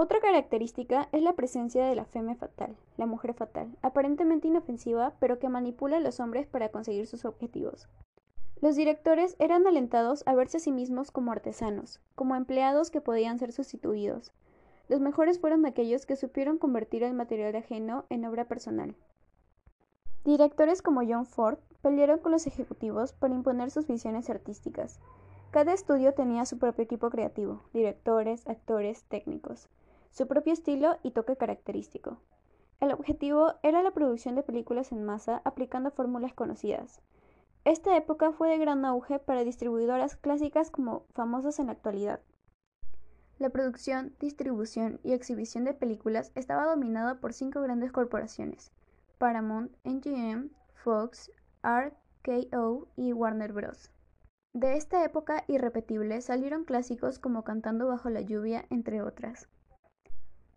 Otra 0.00 0.20
característica 0.20 1.08
es 1.10 1.22
la 1.22 1.32
presencia 1.32 1.84
de 1.84 1.96
la 1.96 2.04
femme 2.04 2.36
fatal, 2.36 2.76
la 2.96 3.06
mujer 3.06 3.34
fatal, 3.34 3.76
aparentemente 3.82 4.46
inofensiva, 4.46 5.14
pero 5.18 5.40
que 5.40 5.48
manipula 5.48 5.96
a 5.96 6.00
los 6.00 6.20
hombres 6.20 6.46
para 6.46 6.68
conseguir 6.68 7.08
sus 7.08 7.24
objetivos. 7.24 7.88
Los 8.60 8.76
directores 8.76 9.34
eran 9.40 9.66
alentados 9.66 10.22
a 10.24 10.36
verse 10.36 10.58
a 10.58 10.60
sí 10.60 10.70
mismos 10.70 11.10
como 11.10 11.32
artesanos, 11.32 12.00
como 12.14 12.36
empleados 12.36 12.92
que 12.92 13.00
podían 13.00 13.40
ser 13.40 13.50
sustituidos. 13.50 14.30
Los 14.88 15.00
mejores 15.00 15.40
fueron 15.40 15.66
aquellos 15.66 16.06
que 16.06 16.14
supieron 16.14 16.58
convertir 16.58 17.02
el 17.02 17.12
material 17.12 17.56
ajeno 17.56 18.04
en 18.08 18.24
obra 18.24 18.44
personal. 18.44 18.94
Directores 20.24 20.80
como 20.80 21.00
John 21.00 21.26
Ford 21.26 21.58
pelearon 21.82 22.20
con 22.20 22.30
los 22.30 22.46
ejecutivos 22.46 23.14
para 23.14 23.34
imponer 23.34 23.72
sus 23.72 23.88
visiones 23.88 24.30
artísticas. 24.30 25.00
Cada 25.50 25.72
estudio 25.72 26.14
tenía 26.14 26.46
su 26.46 26.56
propio 26.56 26.84
equipo 26.84 27.10
creativo, 27.10 27.62
directores, 27.72 28.46
actores, 28.46 29.02
técnicos, 29.08 29.68
su 30.10 30.26
propio 30.26 30.52
estilo 30.52 30.96
y 31.02 31.10
toque 31.10 31.36
característico. 31.36 32.18
El 32.80 32.92
objetivo 32.92 33.54
era 33.62 33.82
la 33.82 33.90
producción 33.90 34.34
de 34.34 34.42
películas 34.42 34.92
en 34.92 35.04
masa 35.04 35.42
aplicando 35.44 35.90
fórmulas 35.90 36.32
conocidas, 36.32 37.02
esta 37.68 37.94
época 37.98 38.32
fue 38.32 38.48
de 38.48 38.56
gran 38.56 38.86
auge 38.86 39.18
para 39.18 39.44
distribuidoras 39.44 40.16
clásicas 40.16 40.70
como 40.70 41.04
famosas 41.12 41.58
en 41.58 41.66
la 41.66 41.72
actualidad. 41.72 42.20
La 43.38 43.50
producción, 43.50 44.16
distribución 44.20 45.00
y 45.02 45.12
exhibición 45.12 45.64
de 45.64 45.74
películas 45.74 46.32
estaba 46.34 46.64
dominada 46.64 47.20
por 47.20 47.34
cinco 47.34 47.60
grandes 47.60 47.92
corporaciones: 47.92 48.72
Paramount, 49.18 49.70
MGM, 49.84 50.48
Fox, 50.72 51.30
RKO 51.62 52.88
y 52.96 53.12
Warner 53.12 53.52
Bros. 53.52 53.90
De 54.54 54.78
esta 54.78 55.04
época 55.04 55.44
irrepetible 55.46 56.22
salieron 56.22 56.64
clásicos 56.64 57.18
como 57.18 57.44
Cantando 57.44 57.86
bajo 57.86 58.08
la 58.08 58.22
lluvia, 58.22 58.64
entre 58.70 59.02
otras. 59.02 59.46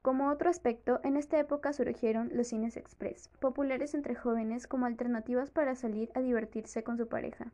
Como 0.01 0.29
otro 0.29 0.49
aspecto, 0.49 0.99
en 1.03 1.15
esta 1.15 1.37
época 1.37 1.73
surgieron 1.73 2.31
los 2.33 2.47
cines 2.47 2.75
express, 2.75 3.27
populares 3.39 3.93
entre 3.93 4.15
jóvenes 4.15 4.65
como 4.65 4.87
alternativas 4.87 5.51
para 5.51 5.75
salir 5.75 6.09
a 6.15 6.21
divertirse 6.21 6.83
con 6.83 6.97
su 6.97 7.07
pareja. 7.07 7.51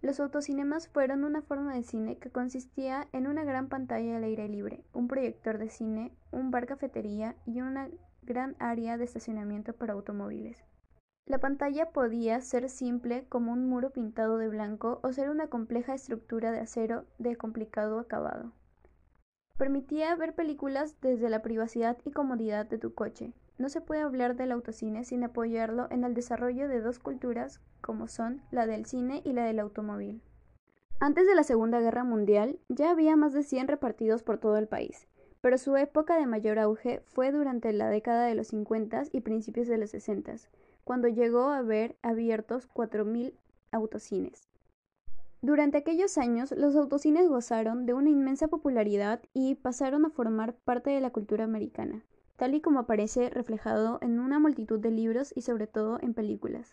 Los 0.00 0.20
autocinemas 0.20 0.86
fueron 0.86 1.24
una 1.24 1.42
forma 1.42 1.74
de 1.74 1.82
cine 1.82 2.18
que 2.18 2.30
consistía 2.30 3.08
en 3.12 3.26
una 3.26 3.42
gran 3.42 3.68
pantalla 3.68 4.16
al 4.16 4.22
aire 4.22 4.48
libre, 4.48 4.84
un 4.92 5.08
proyector 5.08 5.58
de 5.58 5.70
cine, 5.70 6.12
un 6.30 6.52
bar 6.52 6.66
cafetería 6.66 7.34
y 7.46 7.62
una 7.62 7.88
gran 8.22 8.54
área 8.60 8.96
de 8.96 9.04
estacionamiento 9.04 9.72
para 9.72 9.94
automóviles. 9.94 10.64
La 11.26 11.38
pantalla 11.38 11.90
podía 11.90 12.40
ser 12.40 12.68
simple 12.68 13.26
como 13.28 13.52
un 13.52 13.68
muro 13.68 13.90
pintado 13.90 14.38
de 14.38 14.48
blanco 14.48 15.00
o 15.02 15.12
ser 15.12 15.30
una 15.30 15.48
compleja 15.48 15.94
estructura 15.94 16.52
de 16.52 16.60
acero 16.60 17.06
de 17.18 17.34
complicado 17.36 17.98
acabado. 17.98 18.52
Permitía 19.62 20.16
ver 20.16 20.34
películas 20.34 20.96
desde 21.00 21.30
la 21.30 21.40
privacidad 21.40 21.96
y 22.04 22.10
comodidad 22.10 22.66
de 22.66 22.78
tu 22.78 22.94
coche. 22.94 23.32
No 23.58 23.68
se 23.68 23.80
puede 23.80 24.00
hablar 24.00 24.34
del 24.34 24.50
autocine 24.50 25.04
sin 25.04 25.22
apoyarlo 25.22 25.86
en 25.92 26.02
el 26.02 26.14
desarrollo 26.14 26.66
de 26.66 26.80
dos 26.80 26.98
culturas 26.98 27.60
como 27.80 28.08
son 28.08 28.42
la 28.50 28.66
del 28.66 28.86
cine 28.86 29.22
y 29.24 29.32
la 29.32 29.44
del 29.44 29.60
automóvil. 29.60 30.20
Antes 30.98 31.28
de 31.28 31.36
la 31.36 31.44
Segunda 31.44 31.78
Guerra 31.78 32.02
Mundial 32.02 32.58
ya 32.68 32.90
había 32.90 33.14
más 33.14 33.34
de 33.34 33.44
100 33.44 33.68
repartidos 33.68 34.24
por 34.24 34.38
todo 34.38 34.56
el 34.56 34.66
país, 34.66 35.06
pero 35.40 35.56
su 35.58 35.76
época 35.76 36.16
de 36.16 36.26
mayor 36.26 36.58
auge 36.58 37.00
fue 37.06 37.30
durante 37.30 37.72
la 37.72 37.88
década 37.88 38.26
de 38.26 38.34
los 38.34 38.48
50 38.48 39.04
y 39.12 39.20
principios 39.20 39.68
de 39.68 39.78
los 39.78 39.90
60, 39.90 40.38
cuando 40.82 41.06
llegó 41.06 41.50
a 41.50 41.58
haber 41.58 41.94
abiertos 42.02 42.68
4.000 42.74 43.32
autocines. 43.70 44.48
Durante 45.44 45.76
aquellos 45.76 46.18
años, 46.18 46.54
los 46.56 46.76
autocines 46.76 47.28
gozaron 47.28 47.84
de 47.84 47.94
una 47.94 48.10
inmensa 48.10 48.46
popularidad 48.46 49.20
y 49.34 49.56
pasaron 49.56 50.06
a 50.06 50.10
formar 50.10 50.54
parte 50.54 50.90
de 50.90 51.00
la 51.00 51.10
cultura 51.10 51.42
americana, 51.42 52.04
tal 52.36 52.54
y 52.54 52.60
como 52.60 52.78
aparece 52.78 53.28
reflejado 53.28 53.98
en 54.02 54.20
una 54.20 54.38
multitud 54.38 54.78
de 54.78 54.92
libros 54.92 55.32
y 55.34 55.42
sobre 55.42 55.66
todo 55.66 55.98
en 56.00 56.14
películas. 56.14 56.72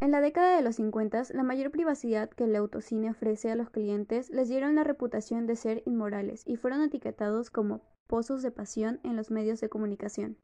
En 0.00 0.10
la 0.10 0.20
década 0.20 0.56
de 0.56 0.62
los 0.62 0.74
50, 0.74 1.22
la 1.34 1.44
mayor 1.44 1.70
privacidad 1.70 2.30
que 2.30 2.44
el 2.44 2.56
autocine 2.56 3.10
ofrece 3.10 3.52
a 3.52 3.54
los 3.54 3.70
clientes 3.70 4.28
les 4.28 4.48
dieron 4.48 4.74
la 4.74 4.82
reputación 4.82 5.46
de 5.46 5.54
ser 5.54 5.84
inmorales 5.86 6.42
y 6.46 6.56
fueron 6.56 6.82
etiquetados 6.82 7.50
como 7.50 7.80
pozos 8.08 8.42
de 8.42 8.50
pasión 8.50 8.98
en 9.04 9.14
los 9.14 9.30
medios 9.30 9.60
de 9.60 9.68
comunicación. 9.68 10.36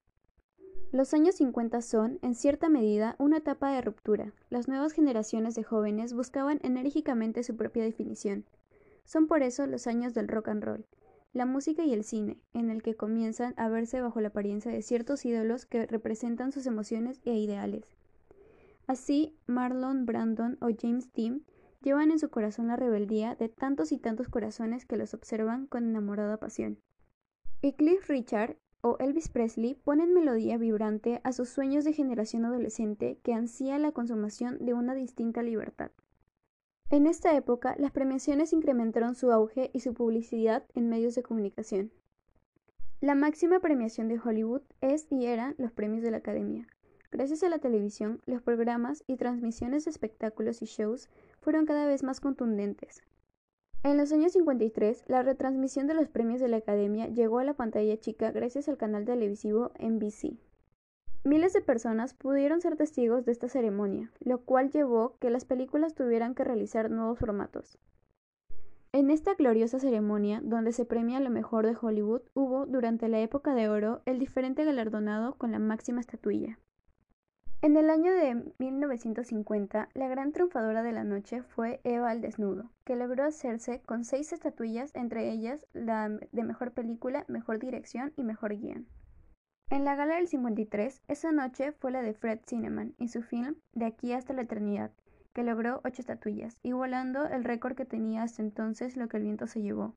Los 0.93 1.15
años 1.15 1.37
50 1.37 1.83
son, 1.83 2.19
en 2.21 2.35
cierta 2.35 2.69
medida, 2.69 3.15
una 3.21 3.37
etapa 3.37 3.71
de 3.71 3.81
ruptura. 3.81 4.33
Las 4.49 4.67
nuevas 4.67 4.93
generaciones 4.93 5.55
de 5.55 5.63
jóvenes 5.63 6.15
buscaban 6.15 6.59
enérgicamente 6.65 7.45
su 7.45 7.57
propia 7.57 7.85
definición. 7.85 8.45
Son 9.05 9.29
por 9.29 9.45
eso 9.45 9.69
los 9.69 9.87
años 9.87 10.15
del 10.15 10.27
rock 10.27 10.49
and 10.49 10.65
roll, 10.65 10.87
la 11.33 11.47
música 11.47 11.85
y 11.85 11.93
el 11.93 12.03
cine, 12.03 12.39
en 12.55 12.71
el 12.71 12.83
que 12.83 12.97
comienzan 12.97 13.55
a 13.57 13.69
verse 13.69 14.01
bajo 14.01 14.21
la 14.21 14.29
apariencia 14.29 14.73
de 14.73 14.83
ciertos 14.83 15.25
ídolos 15.25 15.65
que 15.65 15.87
representan 15.87 16.51
sus 16.51 16.67
emociones 16.67 17.21
e 17.25 17.35
ideales. 17.35 17.85
Así, 18.89 19.37
Marlon 19.47 20.07
Brandon 20.07 20.59
o 20.61 20.71
James 20.77 21.13
Dean 21.13 21.45
llevan 21.83 22.11
en 22.11 22.19
su 22.19 22.31
corazón 22.31 22.67
la 22.67 22.75
rebeldía 22.75 23.37
de 23.37 23.49
tantos 23.49 23.93
y 23.93 23.99
tantos 23.99 24.29
corazones 24.29 24.87
que 24.87 24.97
los 24.97 25.15
observan 25.15 25.69
con 25.69 25.85
enamorada 25.85 26.39
pasión. 26.39 26.81
Y 27.63 27.75
Cliff 27.75 28.09
Richard 28.09 28.57
o 28.83 28.97
Elvis 28.99 29.29
Presley 29.29 29.75
ponen 29.75 30.15
melodía 30.15 30.57
vibrante 30.59 31.21
a 31.25 31.33
sus 31.33 31.49
sueños 31.49 31.85
de 31.85 31.93
generación 31.93 32.45
adolescente 32.45 33.19
que 33.23 33.35
ansía 33.35 33.79
la 33.79 33.93
consumación 33.93 34.65
de 34.65 34.75
una 34.75 34.95
distinta 34.95 35.43
libertad. 35.43 35.91
En 36.91 37.07
esta 37.07 37.37
época, 37.37 37.77
las 37.79 37.93
premiaciones 37.93 38.53
incrementaron 38.53 39.15
su 39.15 39.31
auge 39.31 39.71
y 39.73 39.81
su 39.81 39.95
publicidad 39.95 40.65
en 40.75 40.89
medios 40.89 41.15
de 41.15 41.23
comunicación. 41.23 41.93
La 43.01 43.15
máxima 43.15 43.61
premiación 43.61 44.09
de 44.09 44.19
Hollywood 44.19 44.63
es 44.81 45.07
y 45.11 45.27
eran 45.27 45.55
los 45.57 45.73
premios 45.73 46.03
de 46.03 46.11
la 46.11 46.19
Academia. 46.19 46.67
Gracias 47.13 47.43
a 47.43 47.49
la 47.49 47.59
televisión, 47.59 48.21
los 48.27 48.43
programas 48.43 49.05
y 49.07 49.17
transmisiones 49.17 49.85
de 49.85 49.91
espectáculos 49.91 50.63
y 50.63 50.67
shows 50.67 51.09
fueron 51.41 51.65
cada 51.65 51.87
vez 51.87 52.03
más 52.03 52.21
contundentes, 52.21 53.03
en 53.83 53.97
los 53.97 54.13
años 54.13 54.33
53, 54.33 55.05
la 55.09 55.23
retransmisión 55.23 55.87
de 55.87 55.95
los 55.95 56.09
premios 56.09 56.41
de 56.41 56.49
la 56.49 56.59
Academia 56.59 57.09
llegó 57.09 57.39
a 57.39 57.45
la 57.45 57.55
pantalla 57.55 57.99
chica 57.99 58.31
gracias 58.31 58.69
al 58.69 58.77
canal 58.77 59.07
televisivo 59.07 59.73
NBC. 59.79 60.39
Miles 61.25 61.53
de 61.53 61.61
personas 61.61 62.15
pudieron 62.15 62.61
ser 62.61 62.77
testigos 62.77 63.25
de 63.25 63.33
esta 63.33 63.49
ceremonia, 63.49 64.11
lo 64.21 64.43
cual 64.43 64.71
llevó 64.71 65.17
que 65.19 65.31
las 65.31 65.45
películas 65.45 65.95
tuvieran 65.95 66.35
que 66.35 66.45
realizar 66.45 66.91
nuevos 66.91 67.19
formatos. 67.19 67.79
En 68.93 69.11
esta 69.11 69.35
gloriosa 69.35 69.79
ceremonia, 69.79 70.41
donde 70.43 70.73
se 70.73 70.85
premia 70.85 71.21
lo 71.21 71.31
mejor 71.31 71.65
de 71.65 71.77
Hollywood, 71.81 72.23
hubo, 72.35 72.67
durante 72.67 73.09
la 73.09 73.21
época 73.21 73.55
de 73.55 73.69
oro, 73.69 74.03
el 74.05 74.19
diferente 74.19 74.65
galardonado 74.65 75.37
con 75.37 75.53
la 75.53 75.59
máxima 75.59 76.01
estatuilla. 76.01 76.59
En 77.63 77.77
el 77.77 77.91
año 77.91 78.15
de 78.15 78.55
1950, 78.57 79.91
la 79.93 80.09
gran 80.09 80.33
triunfadora 80.33 80.83
de 80.83 80.93
la 80.93 81.05
noche 81.05 81.43
fue 81.43 81.83
Eva 81.85 82.09
al 82.09 82.23
desnudo, 82.23 82.71
que 82.85 82.97
logró 82.97 83.25
hacerse 83.25 83.83
con 83.85 84.05
seis 84.05 84.33
estatuillas, 84.33 84.95
entre 84.95 85.31
ellas 85.31 85.67
la 85.75 86.09
de 86.09 86.43
mejor 86.43 86.73
película, 86.73 87.27
mejor 87.29 87.59
dirección 87.59 88.15
y 88.17 88.25
mejor 88.25 88.57
guion. 88.57 88.87
En 89.69 89.85
la 89.85 89.95
gala 89.95 90.17
del 90.17 90.27
53, 90.27 91.03
esa 91.07 91.33
noche 91.33 91.73
fue 91.73 91.91
la 91.91 92.01
de 92.01 92.15
Fred 92.15 92.41
Zinnemann 92.47 92.95
y 92.97 93.09
su 93.09 93.23
film 93.23 93.57
De 93.75 93.85
aquí 93.85 94.15
hasta 94.15 94.33
la 94.33 94.43
eternidad, 94.43 94.91
que 95.35 95.45
logró 95.45 95.83
ocho 95.85 96.01
estatuillas, 96.01 96.57
igualando 96.63 97.27
el 97.27 97.45
récord 97.45 97.77
que 97.77 97.85
tenía 97.85 98.23
hasta 98.23 98.41
entonces 98.41 98.97
lo 98.97 99.07
que 99.09 99.19
el 99.19 99.25
viento 99.25 99.47
se 99.47 99.61
llevó. 99.61 99.95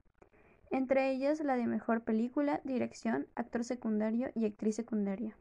Entre 0.70 1.12
ellas 1.12 1.40
la 1.40 1.56
de 1.56 1.68
mejor 1.68 2.02
película, 2.02 2.60
dirección, 2.66 3.26
actor 3.36 3.64
secundario 3.64 4.32
y 4.36 4.46
actriz 4.46 4.76
secundaria. 4.76 5.38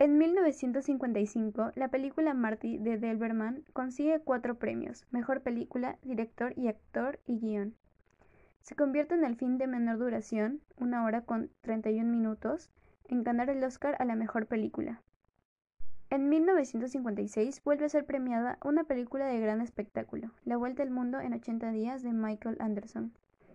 En 0.00 0.16
1955, 0.16 1.72
la 1.74 1.88
película 1.88 2.32
Marty 2.32 2.78
de 2.78 2.98
Delberman 2.98 3.64
consigue 3.72 4.20
cuatro 4.20 4.56
premios, 4.56 5.04
mejor 5.10 5.42
película, 5.42 5.98
director 6.02 6.52
y 6.56 6.68
actor 6.68 7.18
y 7.26 7.40
guion. 7.40 7.74
Se 8.62 8.76
convierte 8.76 9.16
en 9.16 9.24
el 9.24 9.34
film 9.34 9.58
de 9.58 9.66
menor 9.66 9.98
duración, 9.98 10.60
una 10.76 11.04
hora 11.04 11.22
con 11.22 11.50
31 11.62 12.08
minutos, 12.12 12.70
en 13.08 13.24
ganar 13.24 13.50
el 13.50 13.64
Oscar 13.64 13.96
a 13.98 14.04
la 14.04 14.14
mejor 14.14 14.46
película. 14.46 15.02
En 16.10 16.28
1956 16.28 17.64
vuelve 17.64 17.86
a 17.86 17.88
ser 17.88 18.06
premiada 18.06 18.58
una 18.64 18.84
película 18.84 19.26
de 19.26 19.40
gran 19.40 19.60
espectáculo, 19.60 20.30
La 20.44 20.56
Vuelta 20.56 20.84
al 20.84 20.90
Mundo 20.90 21.18
en 21.18 21.32
80 21.32 21.72
días 21.72 22.04
de 22.04 22.12
Michael 22.12 22.56
Anderson. 22.60 23.14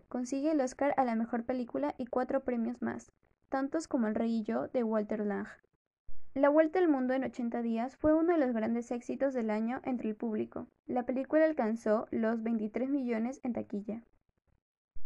Consigue 0.10 0.52
el 0.52 0.60
Oscar 0.60 0.94
a 0.98 1.06
la 1.06 1.16
mejor 1.16 1.46
película 1.46 1.96
y 1.98 2.06
cuatro 2.06 2.44
premios 2.44 2.82
más, 2.82 3.14
tantos 3.48 3.88
como 3.88 4.08
El 4.08 4.16
Rey 4.16 4.40
y 4.40 4.44
yo 4.44 4.68
de 4.68 4.84
Walter 4.84 5.26
Lang. 5.26 5.48
La 6.36 6.50
Vuelta 6.50 6.80
al 6.80 6.88
Mundo 6.88 7.14
en 7.14 7.24
80 7.24 7.62
días 7.62 7.96
fue 7.96 8.16
uno 8.16 8.34
de 8.34 8.40
los 8.40 8.56
grandes 8.56 8.90
éxitos 8.90 9.36
del 9.36 9.52
año 9.52 9.82
entre 9.84 10.10
el 10.10 10.16
público. 10.16 10.66
La 10.88 11.06
película 11.06 11.46
alcanzó 11.46 12.08
los 12.10 12.42
23 12.42 12.90
millones 12.90 13.40
en 13.44 13.54
taquilla. 13.54 14.02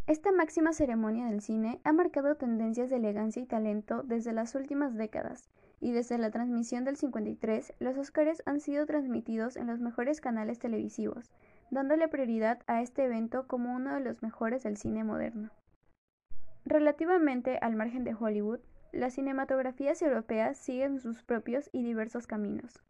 Esta 0.05 0.31
máxima 0.31 0.71
ceremonia 0.71 1.25
del 1.25 1.41
cine 1.41 1.81
ha 1.83 1.91
marcado 1.91 2.37
tendencias 2.37 2.89
de 2.89 2.95
elegancia 2.95 3.41
y 3.41 3.45
talento 3.45 4.03
desde 4.03 4.31
las 4.31 4.55
últimas 4.55 4.95
décadas, 4.95 5.49
y 5.81 5.91
desde 5.91 6.17
la 6.17 6.31
transmisión 6.31 6.85
del 6.85 6.95
53, 6.95 7.73
los 7.79 7.97
Oscars 7.97 8.41
han 8.45 8.61
sido 8.61 8.85
transmitidos 8.85 9.57
en 9.57 9.67
los 9.67 9.81
mejores 9.81 10.21
canales 10.21 10.59
televisivos, 10.59 11.33
dándole 11.71 12.07
prioridad 12.07 12.61
a 12.67 12.81
este 12.81 13.03
evento 13.03 13.47
como 13.47 13.75
uno 13.75 13.93
de 13.95 13.99
los 13.99 14.23
mejores 14.23 14.63
del 14.63 14.77
cine 14.77 15.03
moderno. 15.03 15.51
Relativamente 16.63 17.57
al 17.57 17.75
margen 17.75 18.05
de 18.05 18.15
Hollywood, 18.17 18.61
las 18.97 19.13
cinematografías 19.13 20.01
europeas 20.01 20.57
siguen 20.57 20.99
sus 20.99 21.23
propios 21.23 21.69
y 21.71 21.83
diversos 21.83 22.25
caminos. 22.25 22.81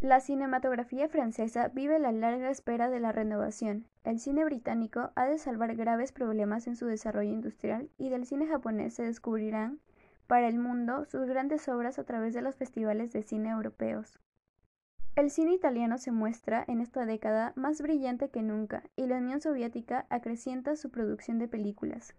La 0.00 0.20
cinematografía 0.20 1.08
francesa 1.08 1.68
vive 1.68 1.98
la 1.98 2.12
larga 2.12 2.50
espera 2.50 2.88
de 2.88 3.00
la 3.00 3.10
renovación. 3.10 3.88
El 4.04 4.20
cine 4.20 4.44
británico 4.44 5.10
ha 5.16 5.26
de 5.26 5.38
salvar 5.38 5.74
graves 5.74 6.12
problemas 6.12 6.68
en 6.68 6.76
su 6.76 6.86
desarrollo 6.86 7.32
industrial 7.32 7.90
y 7.98 8.10
del 8.10 8.26
cine 8.26 8.46
japonés 8.46 8.94
se 8.94 9.02
descubrirán 9.02 9.80
para 10.28 10.46
el 10.46 10.58
mundo 10.58 11.04
sus 11.06 11.26
grandes 11.26 11.68
obras 11.68 11.98
a 11.98 12.04
través 12.04 12.32
de 12.32 12.42
los 12.42 12.54
festivales 12.54 13.12
de 13.12 13.24
cine 13.24 13.50
europeos. 13.50 14.20
El 15.16 15.30
cine 15.30 15.54
italiano 15.54 15.98
se 15.98 16.12
muestra 16.12 16.64
en 16.68 16.80
esta 16.80 17.06
década 17.06 17.52
más 17.56 17.80
brillante 17.80 18.28
que 18.28 18.42
nunca 18.42 18.84
y 18.94 19.06
la 19.06 19.16
Unión 19.16 19.40
Soviética 19.40 20.06
acrecienta 20.10 20.76
su 20.76 20.90
producción 20.90 21.38
de 21.38 21.48
películas, 21.48 22.14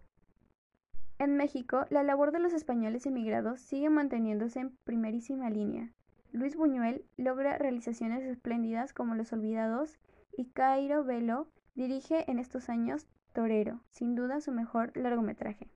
en 1.18 1.36
México, 1.36 1.84
la 1.90 2.02
labor 2.02 2.32
de 2.32 2.38
los 2.38 2.52
españoles 2.52 3.06
emigrados 3.06 3.60
sigue 3.60 3.90
manteniéndose 3.90 4.60
en 4.60 4.76
primerísima 4.84 5.50
línea. 5.50 5.92
Luis 6.32 6.56
Buñuel 6.56 7.04
logra 7.16 7.58
realizaciones 7.58 8.22
espléndidas 8.24 8.92
como 8.92 9.14
Los 9.14 9.32
Olvidados 9.32 9.98
y 10.36 10.50
Cairo 10.50 11.04
Velo 11.04 11.48
dirige 11.74 12.30
en 12.30 12.38
estos 12.38 12.68
años 12.68 13.08
Torero, 13.32 13.80
sin 13.90 14.14
duda 14.14 14.40
su 14.40 14.52
mejor 14.52 14.96
largometraje. 14.96 15.70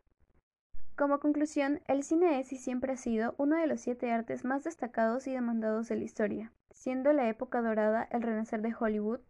Como 0.96 1.20
conclusión, 1.20 1.80
el 1.86 2.02
cine 2.02 2.38
es 2.38 2.52
y 2.52 2.58
siempre 2.58 2.92
ha 2.92 2.96
sido 2.96 3.34
uno 3.38 3.56
de 3.56 3.66
los 3.66 3.80
siete 3.80 4.12
artes 4.12 4.44
más 4.44 4.62
destacados 4.62 5.26
y 5.26 5.32
demandados 5.32 5.88
de 5.88 5.96
la 5.96 6.04
historia, 6.04 6.52
siendo 6.70 7.12
la 7.12 7.28
época 7.28 7.62
dorada 7.62 8.06
el 8.10 8.22
renacer 8.22 8.62
de 8.62 8.74
Hollywood, 8.78 9.20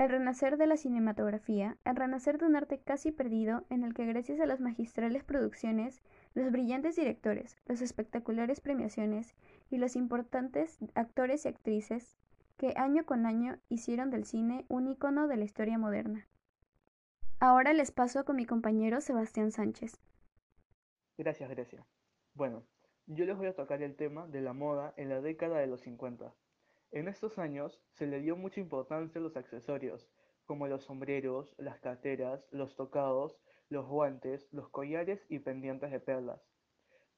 el 0.00 0.08
renacer 0.08 0.56
de 0.56 0.66
la 0.66 0.78
cinematografía, 0.78 1.76
el 1.84 1.94
renacer 1.94 2.38
de 2.38 2.46
un 2.46 2.56
arte 2.56 2.80
casi 2.80 3.12
perdido 3.12 3.66
en 3.68 3.84
el 3.84 3.92
que 3.92 4.06
gracias 4.06 4.40
a 4.40 4.46
las 4.46 4.58
magistrales 4.58 5.24
producciones, 5.24 6.00
los 6.32 6.50
brillantes 6.50 6.96
directores, 6.96 7.58
las 7.66 7.82
espectaculares 7.82 8.62
premiaciones 8.62 9.34
y 9.68 9.76
los 9.76 9.96
importantes 9.96 10.78
actores 10.94 11.44
y 11.44 11.48
actrices 11.48 12.16
que 12.56 12.72
año 12.76 13.04
con 13.04 13.26
año 13.26 13.58
hicieron 13.68 14.08
del 14.08 14.24
cine 14.24 14.64
un 14.68 14.88
icono 14.88 15.28
de 15.28 15.36
la 15.36 15.44
historia 15.44 15.76
moderna. 15.76 16.26
Ahora 17.38 17.74
les 17.74 17.90
paso 17.90 18.24
con 18.24 18.36
mi 18.36 18.46
compañero 18.46 19.02
Sebastián 19.02 19.52
Sánchez. 19.52 20.00
Gracias, 21.18 21.50
Grecia. 21.50 21.84
Bueno, 22.32 22.64
yo 23.04 23.26
les 23.26 23.36
voy 23.36 23.48
a 23.48 23.54
tocar 23.54 23.82
el 23.82 23.96
tema 23.96 24.26
de 24.28 24.40
la 24.40 24.54
moda 24.54 24.94
en 24.96 25.10
la 25.10 25.20
década 25.20 25.58
de 25.58 25.66
los 25.66 25.82
50. 25.82 26.32
En 26.92 27.06
estos 27.06 27.38
años 27.38 27.80
se 27.92 28.08
le 28.08 28.20
dio 28.20 28.36
mucha 28.36 28.58
importancia 28.58 29.20
a 29.20 29.22
los 29.22 29.36
accesorios, 29.36 30.10
como 30.44 30.66
los 30.66 30.82
sombreros, 30.82 31.54
las 31.56 31.78
carteras, 31.78 32.44
los 32.50 32.74
tocados, 32.74 33.40
los 33.68 33.86
guantes, 33.86 34.48
los 34.50 34.68
collares 34.70 35.24
y 35.28 35.38
pendientes 35.38 35.92
de 35.92 36.00
perlas. 36.00 36.50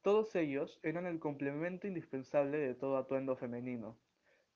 Todos 0.03 0.37
ellos 0.37 0.79
eran 0.83 1.07
el 1.07 1.19
complemento 1.19 1.87
indispensable 1.87 2.59
de 2.59 2.75
todo 2.75 2.99
atuendo 2.99 3.35
femenino. 3.35 3.99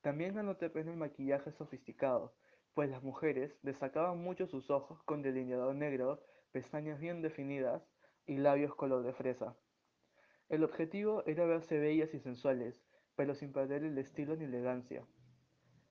También 0.01 0.35
ganó 0.35 0.57
terreno 0.57 0.91
el 0.91 0.97
maquillaje 0.97 1.51
sofisticado, 1.51 2.35
pues 2.75 2.91
las 2.91 3.01
mujeres 3.01 3.57
destacaban 3.63 4.19
mucho 4.19 4.45
sus 4.45 4.69
ojos 4.69 5.01
con 5.01 5.23
delineador 5.23 5.73
negro, 5.73 6.21
pestañas 6.51 6.99
bien 6.99 7.23
definidas 7.23 7.89
y 8.27 8.37
labios 8.37 8.75
color 8.75 9.03
de 9.03 9.13
fresa. 9.13 9.57
El 10.47 10.63
objetivo 10.63 11.23
era 11.25 11.45
verse 11.45 11.79
bellas 11.79 12.13
y 12.13 12.19
sensuales, 12.19 12.86
pero 13.17 13.35
sin 13.35 13.51
perder 13.51 13.83
el 13.83 13.97
estilo 13.97 14.37
ni 14.37 14.45
elegancia. 14.45 15.03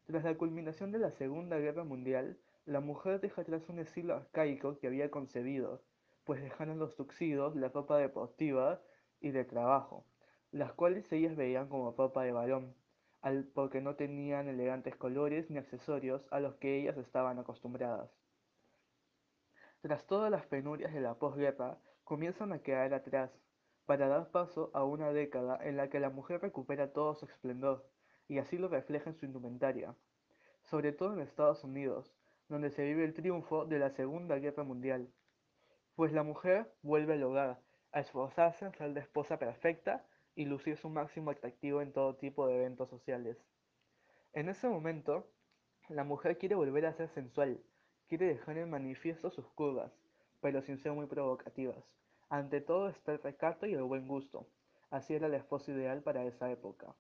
Tras 0.06 0.24
la 0.24 0.38
culminación 0.38 0.92
de 0.92 1.00
la 1.00 1.10
Segunda 1.10 1.58
Guerra 1.58 1.84
Mundial, 1.84 2.38
la 2.64 2.80
mujer 2.80 3.20
deja 3.20 3.42
atrás 3.42 3.68
un 3.68 3.80
estilo 3.80 4.14
arcaico 4.14 4.78
que 4.78 4.86
había 4.86 5.10
concebido, 5.10 5.82
pues 6.24 6.40
dejaron 6.40 6.78
los 6.78 6.94
tuxidos, 6.96 7.56
la 7.56 7.68
ropa 7.68 7.98
deportiva 7.98 8.80
y 9.20 9.32
de 9.32 9.44
trabajo, 9.44 10.06
las 10.52 10.72
cuales 10.72 11.12
ellas 11.12 11.36
veían 11.36 11.68
como 11.68 11.90
ropa 11.90 12.22
de 12.22 12.32
varón, 12.32 12.74
porque 13.54 13.80
no 13.80 13.96
tenían 13.96 14.46
elegantes 14.46 14.94
colores 14.94 15.50
ni 15.50 15.58
accesorios 15.58 16.24
a 16.30 16.38
los 16.38 16.54
que 16.56 16.76
ellas 16.78 16.96
estaban 16.96 17.40
acostumbradas. 17.40 18.10
Tras 19.80 20.06
todas 20.06 20.30
las 20.30 20.46
penurias 20.46 20.94
de 20.94 21.00
la 21.00 21.18
posguerra, 21.18 21.78
comienzan 22.04 22.52
a 22.52 22.60
quedar 22.60 22.94
atrás, 22.94 23.32
para 23.86 24.08
dar 24.08 24.30
paso 24.30 24.70
a 24.74 24.84
una 24.84 25.12
década 25.12 25.58
en 25.62 25.76
la 25.76 25.88
que 25.88 26.00
la 26.00 26.10
mujer 26.10 26.42
recupera 26.42 26.92
todo 26.92 27.14
su 27.14 27.26
esplendor, 27.26 27.88
y 28.28 28.38
así 28.38 28.58
lo 28.58 28.68
refleja 28.68 29.10
en 29.10 29.16
su 29.16 29.24
indumentaria, 29.24 29.94
sobre 30.64 30.92
todo 30.92 31.12
en 31.12 31.20
Estados 31.20 31.62
Unidos, 31.64 32.12
donde 32.48 32.70
se 32.70 32.84
vive 32.84 33.04
el 33.04 33.14
triunfo 33.14 33.64
de 33.64 33.78
la 33.78 33.90
Segunda 33.90 34.36
Guerra 34.38 34.64
Mundial, 34.64 35.08
pues 35.94 36.12
la 36.12 36.22
mujer 36.22 36.70
vuelve 36.82 37.14
al 37.14 37.22
hogar, 37.22 37.60
a 37.92 38.00
esforzarse 38.00 38.66
en 38.66 38.74
ser 38.74 38.90
la 38.90 39.00
esposa 39.00 39.38
perfecta 39.38 40.04
y 40.34 40.44
lucir 40.44 40.76
su 40.76 40.90
máximo 40.90 41.30
atractivo 41.30 41.80
en 41.80 41.92
todo 41.92 42.16
tipo 42.16 42.46
de 42.46 42.56
eventos 42.56 42.90
sociales. 42.90 43.38
En 44.34 44.48
ese 44.48 44.68
momento, 44.68 45.26
la 45.88 46.04
mujer 46.04 46.36
quiere 46.36 46.56
volver 46.56 46.84
a 46.86 46.92
ser 46.92 47.08
sensual, 47.08 47.58
quiere 48.08 48.26
dejar 48.26 48.58
en 48.58 48.68
manifiesto 48.68 49.30
sus 49.30 49.46
curvas, 49.46 49.92
pero 50.40 50.60
sin 50.60 50.78
ser 50.78 50.92
muy 50.92 51.06
provocativas. 51.06 51.82
Ante 52.28 52.60
todo 52.60 52.88
está 52.88 53.12
el 53.12 53.22
recato 53.22 53.66
y 53.66 53.74
el 53.74 53.84
buen 53.84 54.08
gusto. 54.08 54.48
Así 54.90 55.14
era 55.14 55.28
la 55.28 55.36
esposa 55.36 55.70
ideal 55.70 56.02
para 56.02 56.24
esa 56.24 56.50
época. 56.50 56.96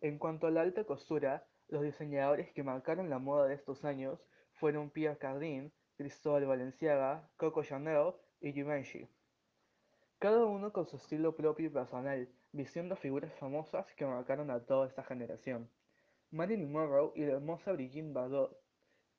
En 0.00 0.18
cuanto 0.18 0.46
a 0.46 0.50
la 0.50 0.62
alta 0.62 0.84
costura, 0.84 1.46
los 1.68 1.82
diseñadores 1.82 2.50
que 2.52 2.62
marcaron 2.62 3.10
la 3.10 3.18
moda 3.18 3.46
de 3.46 3.54
estos 3.54 3.84
años 3.84 4.18
fueron 4.54 4.88
Pierre 4.88 5.18
Cardin, 5.18 5.70
Cristóbal 5.98 6.46
Valenciaga, 6.46 7.28
Coco 7.36 7.62
Chanel 7.62 8.14
y 8.40 8.52
Givenchy. 8.52 9.06
Cada 10.18 10.46
uno 10.46 10.72
con 10.72 10.86
su 10.86 10.96
estilo 10.96 11.36
propio 11.36 11.66
y 11.66 11.70
personal, 11.70 12.26
vistiendo 12.52 12.96
figuras 12.96 13.34
famosas 13.34 13.92
que 13.96 14.06
marcaron 14.06 14.50
a 14.50 14.64
toda 14.64 14.86
esta 14.86 15.04
generación. 15.04 15.68
Marilyn 16.30 16.72
Monroe 16.72 17.12
y 17.14 17.26
la 17.26 17.34
hermosa 17.34 17.72
Brigitte 17.72 18.14
Bardot, 18.14 18.58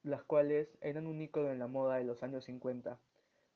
las 0.02 0.24
cuales 0.24 0.76
eran 0.82 1.06
un 1.06 1.22
ícono 1.22 1.52
en 1.52 1.60
la 1.60 1.68
moda 1.68 1.98
de 1.98 2.06
los 2.06 2.24
años 2.24 2.46
50 2.46 3.00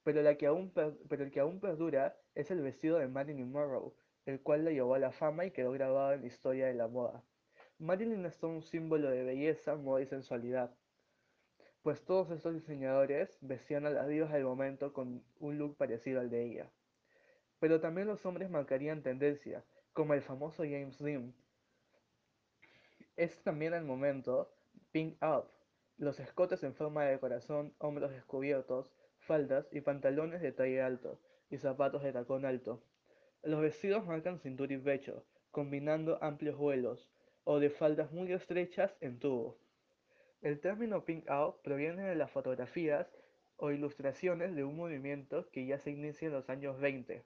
pero, 0.04 0.22
la 0.22 0.36
que 0.36 0.46
aún 0.48 0.72
pero 1.10 1.24
el 1.24 1.32
que 1.32 1.40
aún 1.40 1.60
perdura 1.60 2.18
es 2.36 2.52
el 2.52 2.62
vestido 2.62 2.98
de 3.00 3.08
Marilyn 3.08 3.52
Monroe, 3.52 3.94
el 4.26 4.42
cual 4.42 4.66
la 4.66 4.72
llevó 4.72 4.96
a 4.96 5.00
la 5.00 5.12
fama 5.12 5.46
y 5.46 5.52
quedó 5.52 5.72
grabado 5.72 6.14
en 6.14 6.22
la 6.22 6.28
historia 6.28 6.68
de 6.68 6.74
la 6.74 6.88
moda. 6.88 7.24
Marilyn 7.80 8.26
es 8.26 8.42
un 8.44 8.62
símbolo 8.62 9.10
de 9.10 9.24
belleza, 9.24 9.76
moda 9.76 10.02
y 10.02 10.06
sensualidad, 10.06 10.76
pues 11.84 12.04
todos 12.06 12.32
estos 12.32 12.54
diseñadores 12.54 13.38
vestían 13.42 13.86
a 13.86 13.90
las 13.90 14.08
divas 14.08 14.32
del 14.32 14.46
momento 14.46 14.94
con 14.94 15.24
un 15.40 15.58
look 15.58 15.76
parecido 15.76 16.22
al 16.22 16.30
de 16.30 16.44
ella. 16.44 16.72
Pero 17.60 17.82
también 17.82 18.08
los 18.08 18.26
hombres 18.26 18.50
marcarían 18.50 19.04
tendencia, 19.04 19.66
como 19.92 20.14
el 20.14 20.22
famoso 20.22 20.64
James 20.64 20.98
Dean, 21.00 21.34
Es 23.16 23.44
también 23.44 23.74
el 23.74 23.84
momento 23.84 24.50
Pink 24.92 25.22
Up, 25.22 25.50
los 25.98 26.20
escotes 26.20 26.64
en 26.64 26.74
forma 26.74 27.04
de 27.04 27.20
corazón, 27.20 27.74
hombros 27.80 28.12
descubiertos, 28.12 28.92
faldas 29.24 29.68
y 29.72 29.82
pantalones 29.82 30.42
de 30.42 30.52
talle 30.52 30.82
alto 30.82 31.20
y 31.50 31.58
zapatos 31.58 32.04
de 32.04 32.14
tacón 32.14 32.46
alto. 32.46 32.84
Los 33.42 33.62
vestidos 33.62 34.06
marcan 34.06 34.40
cintura 34.40 34.74
y 34.74 34.78
pecho, 34.78 35.26
combinando 35.52 36.18
amplios 36.24 36.58
vuelos, 36.58 37.10
o 37.44 37.60
de 37.60 37.70
faldas 37.70 38.12
muy 38.12 38.32
estrechas 38.32 38.96
en 39.02 39.20
tubo. 39.20 39.58
El 40.42 40.60
término 40.60 41.06
pink 41.06 41.30
out 41.30 41.62
proviene 41.62 42.04
de 42.04 42.16
las 42.16 42.32
fotografías 42.32 43.08
o 43.58 43.72
ilustraciones 43.72 44.56
de 44.56 44.64
un 44.64 44.76
movimiento 44.76 45.50
que 45.52 45.66
ya 45.66 45.78
se 45.78 45.92
inicia 45.92 46.28
en 46.28 46.34
los 46.34 46.50
años 46.50 46.80
20. 46.80 47.24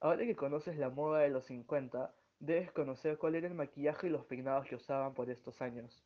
Ahora 0.00 0.24
que 0.24 0.36
conoces 0.36 0.76
la 0.78 0.90
moda 0.90 1.20
de 1.20 1.30
los 1.30 1.44
50, 1.46 2.14
debes 2.38 2.72
conocer 2.72 3.18
cuál 3.18 3.34
era 3.34 3.46
el 3.46 3.54
maquillaje 3.54 4.06
y 4.06 4.10
los 4.10 4.24
peinados 4.24 4.66
que 4.66 4.76
usaban 4.76 5.14
por 5.14 5.30
estos 5.30 5.60
años. 5.60 6.04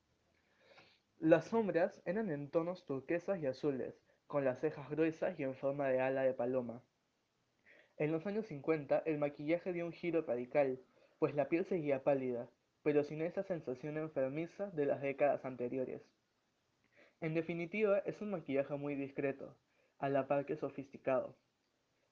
Las 1.19 1.47
sombras 1.47 2.03
eran 2.05 2.31
en 2.31 2.51
tonos 2.51 2.85
turquesas 2.85 3.41
y 3.41 3.47
azules, 3.47 3.95
con 4.27 4.45
las 4.45 4.61
cejas 4.61 4.89
gruesas 4.91 5.39
y 5.39 5.43
en 5.43 5.55
forma 5.55 5.89
de 5.89 6.01
ala 6.01 6.23
de 6.23 6.35
paloma. 6.35 6.83
En 7.97 8.11
los 8.11 8.27
años 8.27 8.47
50 8.47 9.03
el 9.07 9.19
maquillaje 9.19 9.73
dio 9.73 9.87
un 9.87 9.93
giro 9.93 10.23
radical, 10.23 10.81
pues 11.19 11.35
la 11.35 11.49
piel 11.49 11.65
seguía 11.65 12.03
pálida, 12.03 12.49
pero 12.83 13.03
sin 13.05 13.23
esa 13.23 13.43
sensación 13.43 13.97
enfermiza 13.97 14.71
de 14.71 14.87
las 14.87 15.01
décadas 15.01 15.45
anteriores. 15.45 16.03
En 17.21 17.35
definitiva, 17.35 17.99
es 18.01 18.21
un 18.21 18.31
maquillaje 18.31 18.75
muy 18.77 18.95
discreto, 18.95 19.57
a 19.99 20.09
la 20.09 20.27
par 20.27 20.45
que 20.45 20.57
sofisticado. 20.57 21.35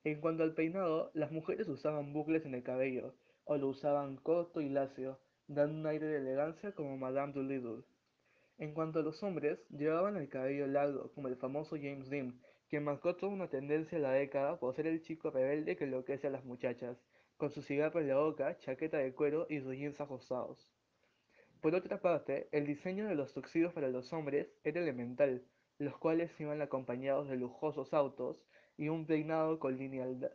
En 0.03 0.19
cuanto 0.19 0.43
al 0.43 0.55
peinado, 0.55 1.11
las 1.13 1.31
mujeres 1.31 1.67
usaban 1.67 2.11
bucles 2.13 2.45
en 2.45 2.55
el 2.55 2.63
cabello, 2.63 3.13
o 3.45 3.57
lo 3.57 3.67
usaban 3.67 4.17
corto 4.17 4.61
y 4.61 4.69
lacio, 4.69 5.19
dando 5.47 5.75
un 5.75 5.85
aire 5.85 6.07
de 6.07 6.17
elegancia 6.17 6.71
como 6.71 6.97
Madame 6.97 7.33
Doolittle. 7.33 7.83
En 8.57 8.73
cuanto 8.73 8.99
a 8.99 9.01
los 9.03 9.23
hombres, 9.23 9.59
llevaban 9.69 10.15
el 10.15 10.29
cabello 10.29 10.67
largo, 10.67 11.11
como 11.13 11.27
el 11.27 11.37
famoso 11.37 11.75
James 11.75 12.09
Dean, 12.09 12.39
que 12.69 12.79
marcó 12.79 13.15
toda 13.15 13.31
una 13.31 13.49
tendencia 13.49 13.95
en 13.95 14.03
la 14.03 14.11
década 14.11 14.59
por 14.59 14.75
ser 14.75 14.87
el 14.87 15.01
chico 15.01 15.31
rebelde 15.31 15.75
que 15.75 15.85
enloquece 15.85 16.27
a 16.27 16.29
las 16.29 16.45
muchachas, 16.45 16.97
con 17.37 17.49
su 17.49 17.61
cigarro 17.63 17.99
en 17.99 18.07
la 18.07 18.17
boca, 18.17 18.57
chaqueta 18.59 18.97
de 18.97 19.13
cuero 19.13 19.47
y 19.49 19.59
sus 19.59 19.75
jeans 19.75 19.99
ajustados. 19.99 20.69
Por 21.61 21.75
otra 21.75 21.99
parte, 21.99 22.47
el 22.51 22.67
diseño 22.67 23.07
de 23.07 23.15
los 23.15 23.33
tuxidos 23.33 23.73
para 23.73 23.89
los 23.89 24.13
hombres 24.13 24.47
era 24.63 24.81
elemental, 24.81 25.43
los 25.79 25.97
cuales 25.97 26.31
iban 26.39 26.61
acompañados 26.61 27.29
de 27.29 27.37
lujosos 27.37 27.93
autos 27.93 28.43
y 28.77 28.89
un 28.89 29.05
peinado 29.05 29.59
con 29.59 29.77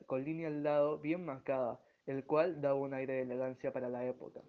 con 0.06 0.24
línea 0.24 0.48
al 0.48 0.62
lado 0.62 0.98
bien 0.98 1.24
marcada, 1.24 1.80
el 2.06 2.24
cual 2.24 2.60
daba 2.60 2.74
un 2.74 2.94
aire 2.94 3.14
de 3.14 3.22
elegancia 3.22 3.72
para 3.72 3.88
la 3.88 4.06
época. 4.06 4.40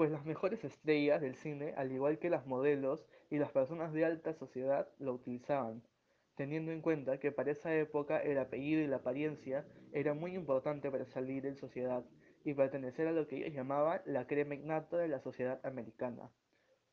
Pues 0.00 0.10
las 0.10 0.24
mejores 0.24 0.64
estrellas 0.64 1.20
del 1.20 1.34
cine, 1.34 1.74
al 1.76 1.92
igual 1.92 2.18
que 2.18 2.30
las 2.30 2.46
modelos 2.46 3.06
y 3.28 3.36
las 3.36 3.50
personas 3.52 3.92
de 3.92 4.06
alta 4.06 4.32
sociedad, 4.32 4.88
lo 4.98 5.12
utilizaban, 5.12 5.82
teniendo 6.36 6.72
en 6.72 6.80
cuenta 6.80 7.20
que 7.20 7.32
para 7.32 7.50
esa 7.50 7.74
época 7.74 8.18
el 8.18 8.38
apellido 8.38 8.80
y 8.80 8.86
la 8.86 8.96
apariencia 8.96 9.66
era 9.92 10.14
muy 10.14 10.34
importante 10.34 10.90
para 10.90 11.04
salir 11.04 11.44
en 11.44 11.54
sociedad 11.54 12.02
y 12.44 12.54
pertenecer 12.54 13.08
a 13.08 13.12
lo 13.12 13.26
que 13.26 13.36
ellos 13.36 13.52
llamaban 13.52 14.00
la 14.06 14.26
crema 14.26 14.54
innata 14.54 14.96
de 14.96 15.08
la 15.08 15.20
sociedad 15.20 15.60
americana, 15.64 16.30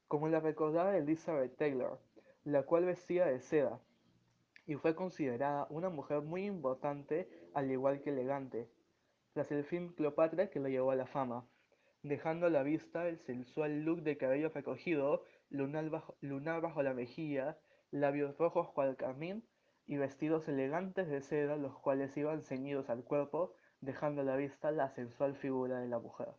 como 0.10 0.28
la 0.28 0.42
recordaba 0.42 0.98
Elizabeth 0.98 1.56
Taylor, 1.56 2.02
la 2.44 2.64
cual 2.64 2.84
vestía 2.84 3.26
de 3.26 3.40
seda 3.40 3.80
y 4.66 4.76
fue 4.76 4.96
considerada 4.96 5.66
una 5.70 5.90
mujer 5.90 6.24
muy 6.24 6.44
importante 6.44 7.30
al 7.54 7.72
igual 7.72 8.02
que 8.02 8.10
elegante, 8.10 8.70
tras 9.32 9.50
el 9.54 9.64
film 9.64 9.94
Cleopatra 9.94 10.50
que 10.50 10.60
lo 10.60 10.68
llevó 10.68 10.92
a 10.92 10.98
la 10.98 11.06
fama, 11.06 11.48
dejando 12.08 12.48
a 12.48 12.50
la 12.50 12.64
vista 12.64 13.08
el 13.08 13.20
sensual 13.20 13.84
look 13.84 14.02
de 14.02 14.18
cabello 14.18 14.50
recogido, 14.50 15.24
lunar 15.50 15.90
bajo, 15.90 16.16
lunar 16.22 16.62
bajo 16.62 16.82
la 16.84 16.94
mejilla, 16.94 17.58
labios 17.92 18.38
rojos 18.38 18.70
cual 18.72 18.96
carmín 18.98 19.44
y 19.86 19.98
vestidos 19.98 20.48
elegantes 20.48 21.08
de 21.08 21.22
seda 21.22 21.56
los 21.56 21.78
cuales 21.80 22.16
iban 22.18 22.44
ceñidos 22.44 22.90
al 22.90 23.04
cuerpo, 23.04 23.54
dejando 23.80 24.22
a 24.22 24.26
la 24.26 24.36
vista 24.36 24.72
la 24.72 24.90
sensual 24.90 25.36
figura 25.36 25.80
de 25.80 25.88
la 25.88 26.00
mujer. 26.00 26.30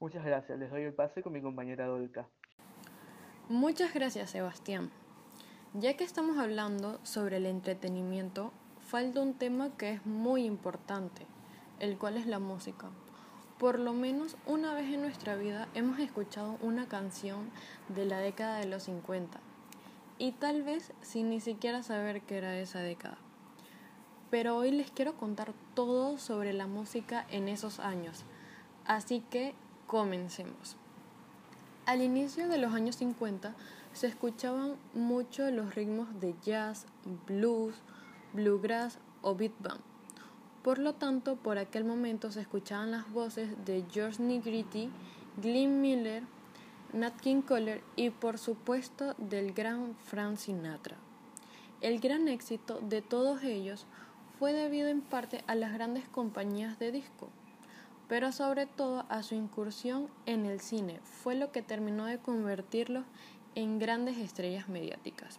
Muchas 0.00 0.24
gracias, 0.24 0.58
les 0.58 0.70
doy 0.70 0.82
el 0.82 0.94
pase 0.94 1.22
con 1.22 1.32
mi 1.32 1.42
compañera 1.42 1.86
Dolca. 1.86 2.28
Muchas 3.48 3.94
gracias, 3.94 4.30
Sebastián. 4.30 4.90
Ya 5.74 5.96
que 5.96 6.04
estamos 6.04 6.38
hablando 6.38 7.04
sobre 7.04 7.36
el 7.38 7.46
entretenimiento, 7.46 8.52
falta 8.80 9.20
un 9.20 9.38
tema 9.38 9.76
que 9.76 9.92
es 9.92 10.06
muy 10.06 10.44
importante, 10.44 11.26
el 11.78 11.98
cual 11.98 12.16
es 12.16 12.26
la 12.26 12.38
música. 12.38 12.90
Por 13.58 13.80
lo 13.80 13.92
menos 13.92 14.36
una 14.46 14.72
vez 14.72 14.86
en 14.94 15.00
nuestra 15.00 15.34
vida 15.34 15.66
hemos 15.74 15.98
escuchado 15.98 16.56
una 16.62 16.86
canción 16.86 17.50
de 17.88 18.04
la 18.04 18.18
década 18.18 18.58
de 18.58 18.66
los 18.66 18.84
50 18.84 19.40
y 20.16 20.30
tal 20.30 20.62
vez 20.62 20.92
sin 21.02 21.30
ni 21.30 21.40
siquiera 21.40 21.82
saber 21.82 22.22
qué 22.22 22.38
era 22.38 22.56
esa 22.60 22.78
década. 22.78 23.18
Pero 24.30 24.56
hoy 24.56 24.70
les 24.70 24.92
quiero 24.92 25.14
contar 25.14 25.54
todo 25.74 26.18
sobre 26.18 26.52
la 26.52 26.68
música 26.68 27.26
en 27.30 27.48
esos 27.48 27.80
años, 27.80 28.24
así 28.84 29.24
que 29.28 29.54
comencemos. 29.88 30.76
Al 31.84 32.00
inicio 32.00 32.48
de 32.48 32.58
los 32.58 32.72
años 32.74 32.94
50 32.94 33.56
se 33.92 34.06
escuchaban 34.06 34.76
mucho 34.94 35.50
los 35.50 35.74
ritmos 35.74 36.20
de 36.20 36.36
jazz, 36.44 36.86
blues, 37.26 37.74
bluegrass 38.34 39.00
o 39.22 39.34
beat 39.34 39.54
band. 39.58 39.80
Por 40.62 40.78
lo 40.78 40.94
tanto, 40.94 41.36
por 41.36 41.58
aquel 41.58 41.84
momento 41.84 42.30
se 42.32 42.40
escuchaban 42.40 42.90
las 42.90 43.10
voces 43.12 43.50
de 43.64 43.84
George 43.90 44.22
Negriti, 44.22 44.90
Glenn 45.40 45.80
Miller, 45.80 46.24
Nat 46.92 47.20
King 47.20 47.42
Cole 47.42 47.82
y 47.96 48.10
por 48.10 48.38
supuesto 48.38 49.14
del 49.18 49.52
gran 49.52 49.94
Frank 49.96 50.36
Sinatra. 50.36 50.96
El 51.80 52.00
gran 52.00 52.26
éxito 52.26 52.80
de 52.80 53.02
todos 53.02 53.42
ellos 53.44 53.86
fue 54.38 54.52
debido 54.52 54.88
en 54.88 55.00
parte 55.00 55.44
a 55.46 55.54
las 55.54 55.72
grandes 55.72 56.08
compañías 56.08 56.78
de 56.78 56.90
disco, 56.90 57.28
pero 58.08 58.32
sobre 58.32 58.66
todo 58.66 59.04
a 59.08 59.22
su 59.22 59.34
incursión 59.34 60.08
en 60.26 60.46
el 60.46 60.60
cine, 60.60 61.00
fue 61.04 61.34
lo 61.34 61.52
que 61.52 61.62
terminó 61.62 62.06
de 62.06 62.18
convertirlos 62.18 63.04
en 63.54 63.78
grandes 63.78 64.16
estrellas 64.16 64.68
mediáticas. 64.68 65.38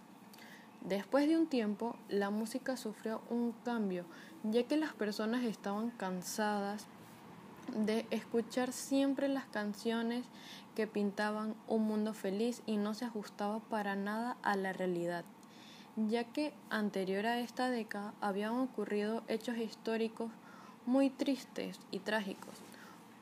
Después 0.82 1.28
de 1.28 1.38
un 1.38 1.48
tiempo, 1.48 1.98
la 2.08 2.30
música 2.30 2.78
sufrió 2.78 3.22
un 3.30 3.52
cambio, 3.66 4.06
ya 4.44 4.64
que 4.64 4.78
las 4.78 4.94
personas 4.94 5.44
estaban 5.44 5.92
cansadas 5.92 6.88
de 7.76 8.06
escuchar 8.12 8.72
siempre 8.72 9.28
las 9.28 9.46
canciones 9.46 10.26
que 10.76 10.88
pintaban 10.88 11.56
un 11.68 11.84
mundo 11.84 12.14
feliz 12.14 12.62
y 12.66 12.78
no 12.78 12.94
se 12.94 13.06
ajustaba 13.06 13.60
para 13.60 13.96
nada 13.96 14.38
a 14.42 14.56
la 14.56 14.72
realidad, 14.72 15.26
ya 15.98 16.24
que 16.24 16.54
anterior 16.70 17.26
a 17.26 17.40
esta 17.40 17.70
década 17.70 18.14
habían 18.22 18.56
ocurrido 18.56 19.24
hechos 19.28 19.58
históricos 19.58 20.32
muy 20.86 21.10
tristes 21.10 21.80
y 21.92 22.00
trágicos, 22.00 22.56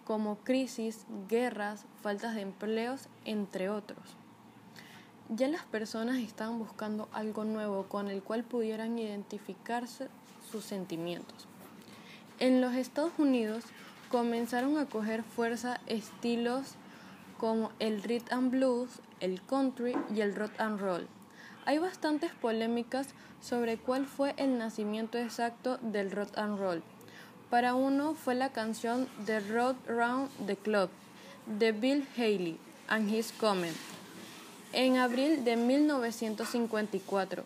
como 0.06 0.38
crisis, 0.38 1.06
guerras, 1.28 1.86
faltas 2.02 2.36
de 2.36 2.41
empleos, 2.41 3.10
entre 3.26 3.70
otros. 3.70 4.15
Ya 5.30 5.50
las 5.50 5.66
personas 5.66 6.20
estaban 6.20 6.58
buscando 6.58 7.10
algo 7.12 7.44
nuevo 7.44 7.84
con 7.90 8.08
el 8.08 8.24
cual 8.24 8.46
pudieran 8.46 8.98
identificarse 8.98 10.08
sus 10.50 10.63
sentimientos. 10.63 11.48
En 12.40 12.62
los 12.62 12.76
Estados 12.76 13.12
Unidos 13.18 13.66
comenzaron 14.10 14.78
a 14.78 14.86
coger 14.86 15.24
fuerza 15.24 15.82
estilos 15.86 16.76
como 17.38 17.72
el 17.80 18.04
rhythm 18.04 18.34
and 18.34 18.52
blues, 18.52 19.02
el 19.20 19.42
country 19.42 19.98
y 20.16 20.22
el 20.22 20.34
rock 20.34 20.52
and 20.60 20.80
roll. 20.80 21.08
Hay 21.66 21.78
bastantes 21.80 22.32
polémicas 22.34 23.10
sobre 23.42 23.78
cuál 23.78 24.06
fue 24.06 24.34
el 24.38 24.58
nacimiento 24.58 25.18
exacto 25.18 25.78
del 25.82 26.10
rock 26.12 26.38
and 26.38 26.58
roll. 26.58 26.84
Para 27.50 27.76
uno 27.76 28.13
fue 28.13 28.34
la 28.34 28.54
canción 28.54 29.10
The 29.26 29.42
Road 29.42 29.76
Round 29.88 30.30
the 30.46 30.56
Club 30.56 30.90
de 31.46 31.74
Bill 31.74 32.08
Haley 32.16 32.58
and 32.88 33.10
His 33.10 33.34
Comment 33.34 33.76
en 34.78 34.98
abril 34.98 35.44
de 35.44 35.56
1954 35.56 37.44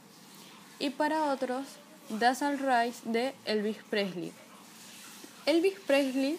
y 0.79 0.89
para 0.89 1.31
otros 1.31 1.65
That's 2.19 2.41
All 2.41 2.59
Rise 2.59 3.09
de 3.09 3.33
Elvis 3.45 3.77
Presley. 3.89 4.33
Elvis 5.45 5.79
Presley 5.87 6.37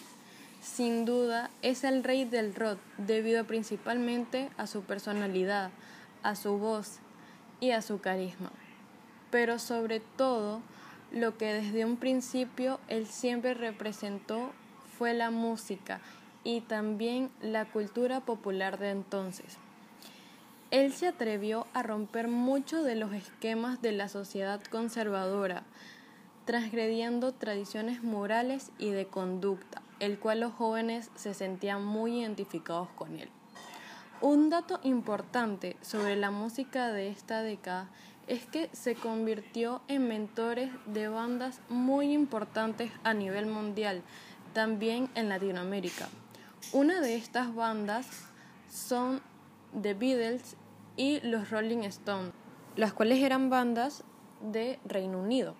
sin 0.61 1.05
duda 1.05 1.49
es 1.63 1.83
el 1.83 2.03
rey 2.03 2.25
del 2.25 2.53
rock 2.53 2.77
debido 2.99 3.43
principalmente 3.45 4.51
a 4.55 4.67
su 4.67 4.83
personalidad, 4.83 5.71
a 6.21 6.35
su 6.35 6.59
voz 6.59 6.99
y 7.59 7.71
a 7.71 7.81
su 7.81 7.99
carisma. 7.99 8.51
Pero 9.31 9.57
sobre 9.57 9.99
todo, 9.99 10.61
lo 11.11 11.39
que 11.39 11.53
desde 11.53 11.85
un 11.85 11.97
principio 11.97 12.79
él 12.87 13.07
siempre 13.07 13.55
representó 13.55 14.51
fue 14.99 15.15
la 15.15 15.31
música 15.31 16.01
y 16.43 16.61
también 16.61 17.31
la 17.41 17.65
cultura 17.65 18.19
popular 18.19 18.77
de 18.77 18.91
entonces. 18.91 19.57
Él 20.73 20.91
se 20.91 21.07
atrevió 21.07 21.65
a 21.73 21.83
romper 21.83 22.27
muchos 22.27 22.83
de 22.83 22.95
los 22.95 23.13
esquemas 23.13 23.81
de 23.81 23.93
la 23.93 24.09
sociedad 24.09 24.61
conservadora, 24.63 25.63
transgrediendo 26.45 27.31
tradiciones 27.31 28.03
morales 28.03 28.71
y 28.77 28.89
de 28.89 29.05
conducta 29.05 29.81
el 30.03 30.19
cual 30.19 30.41
los 30.41 30.51
jóvenes 30.51 31.09
se 31.15 31.33
sentían 31.33 31.85
muy 31.85 32.19
identificados 32.19 32.89
con 32.95 33.17
él. 33.17 33.29
Un 34.19 34.49
dato 34.49 34.81
importante 34.83 35.77
sobre 35.81 36.17
la 36.17 36.29
música 36.29 36.91
de 36.91 37.07
esta 37.07 37.41
década 37.41 37.87
es 38.27 38.45
que 38.45 38.69
se 38.73 38.95
convirtió 38.95 39.81
en 39.87 40.09
mentores 40.09 40.71
de 40.87 41.07
bandas 41.07 41.61
muy 41.69 42.11
importantes 42.11 42.91
a 43.05 43.13
nivel 43.13 43.45
mundial, 43.45 44.01
también 44.53 45.09
en 45.15 45.29
Latinoamérica. 45.29 46.09
Una 46.73 46.99
de 46.99 47.15
estas 47.15 47.55
bandas 47.55 48.07
son 48.69 49.21
The 49.81 49.93
Beatles 49.93 50.57
y 50.95 51.19
los 51.21 51.49
Rolling 51.49 51.83
Stones, 51.83 52.33
las 52.75 52.93
cuales 52.93 53.19
eran 53.19 53.49
bandas 53.49 54.03
de 54.41 54.79
Reino 54.85 55.19
Unido. 55.19 55.55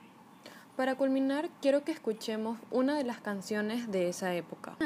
Para 0.76 0.96
culminar, 0.96 1.50
quiero 1.62 1.84
que 1.84 1.92
escuchemos 1.92 2.60
una 2.72 2.98
de 2.98 3.04
las 3.04 3.22
canciones 3.22 3.92
de 3.92 4.10
esa 4.10 4.34
época. 4.34 4.78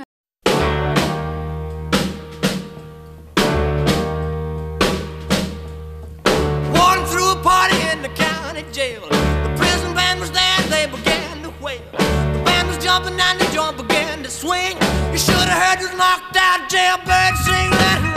jumping 12.97 13.19
and 13.19 13.39
the 13.39 13.45
joint 13.53 13.77
began 13.77 14.23
to 14.23 14.29
swing. 14.29 14.77
You 15.11 15.17
should 15.17 15.35
have 15.35 15.61
heard 15.61 15.79
those 15.79 15.97
knocked 15.97 16.37
out 16.37 16.69
jailbirds 16.69 17.39
sing, 17.45 17.69
let 17.71 18.16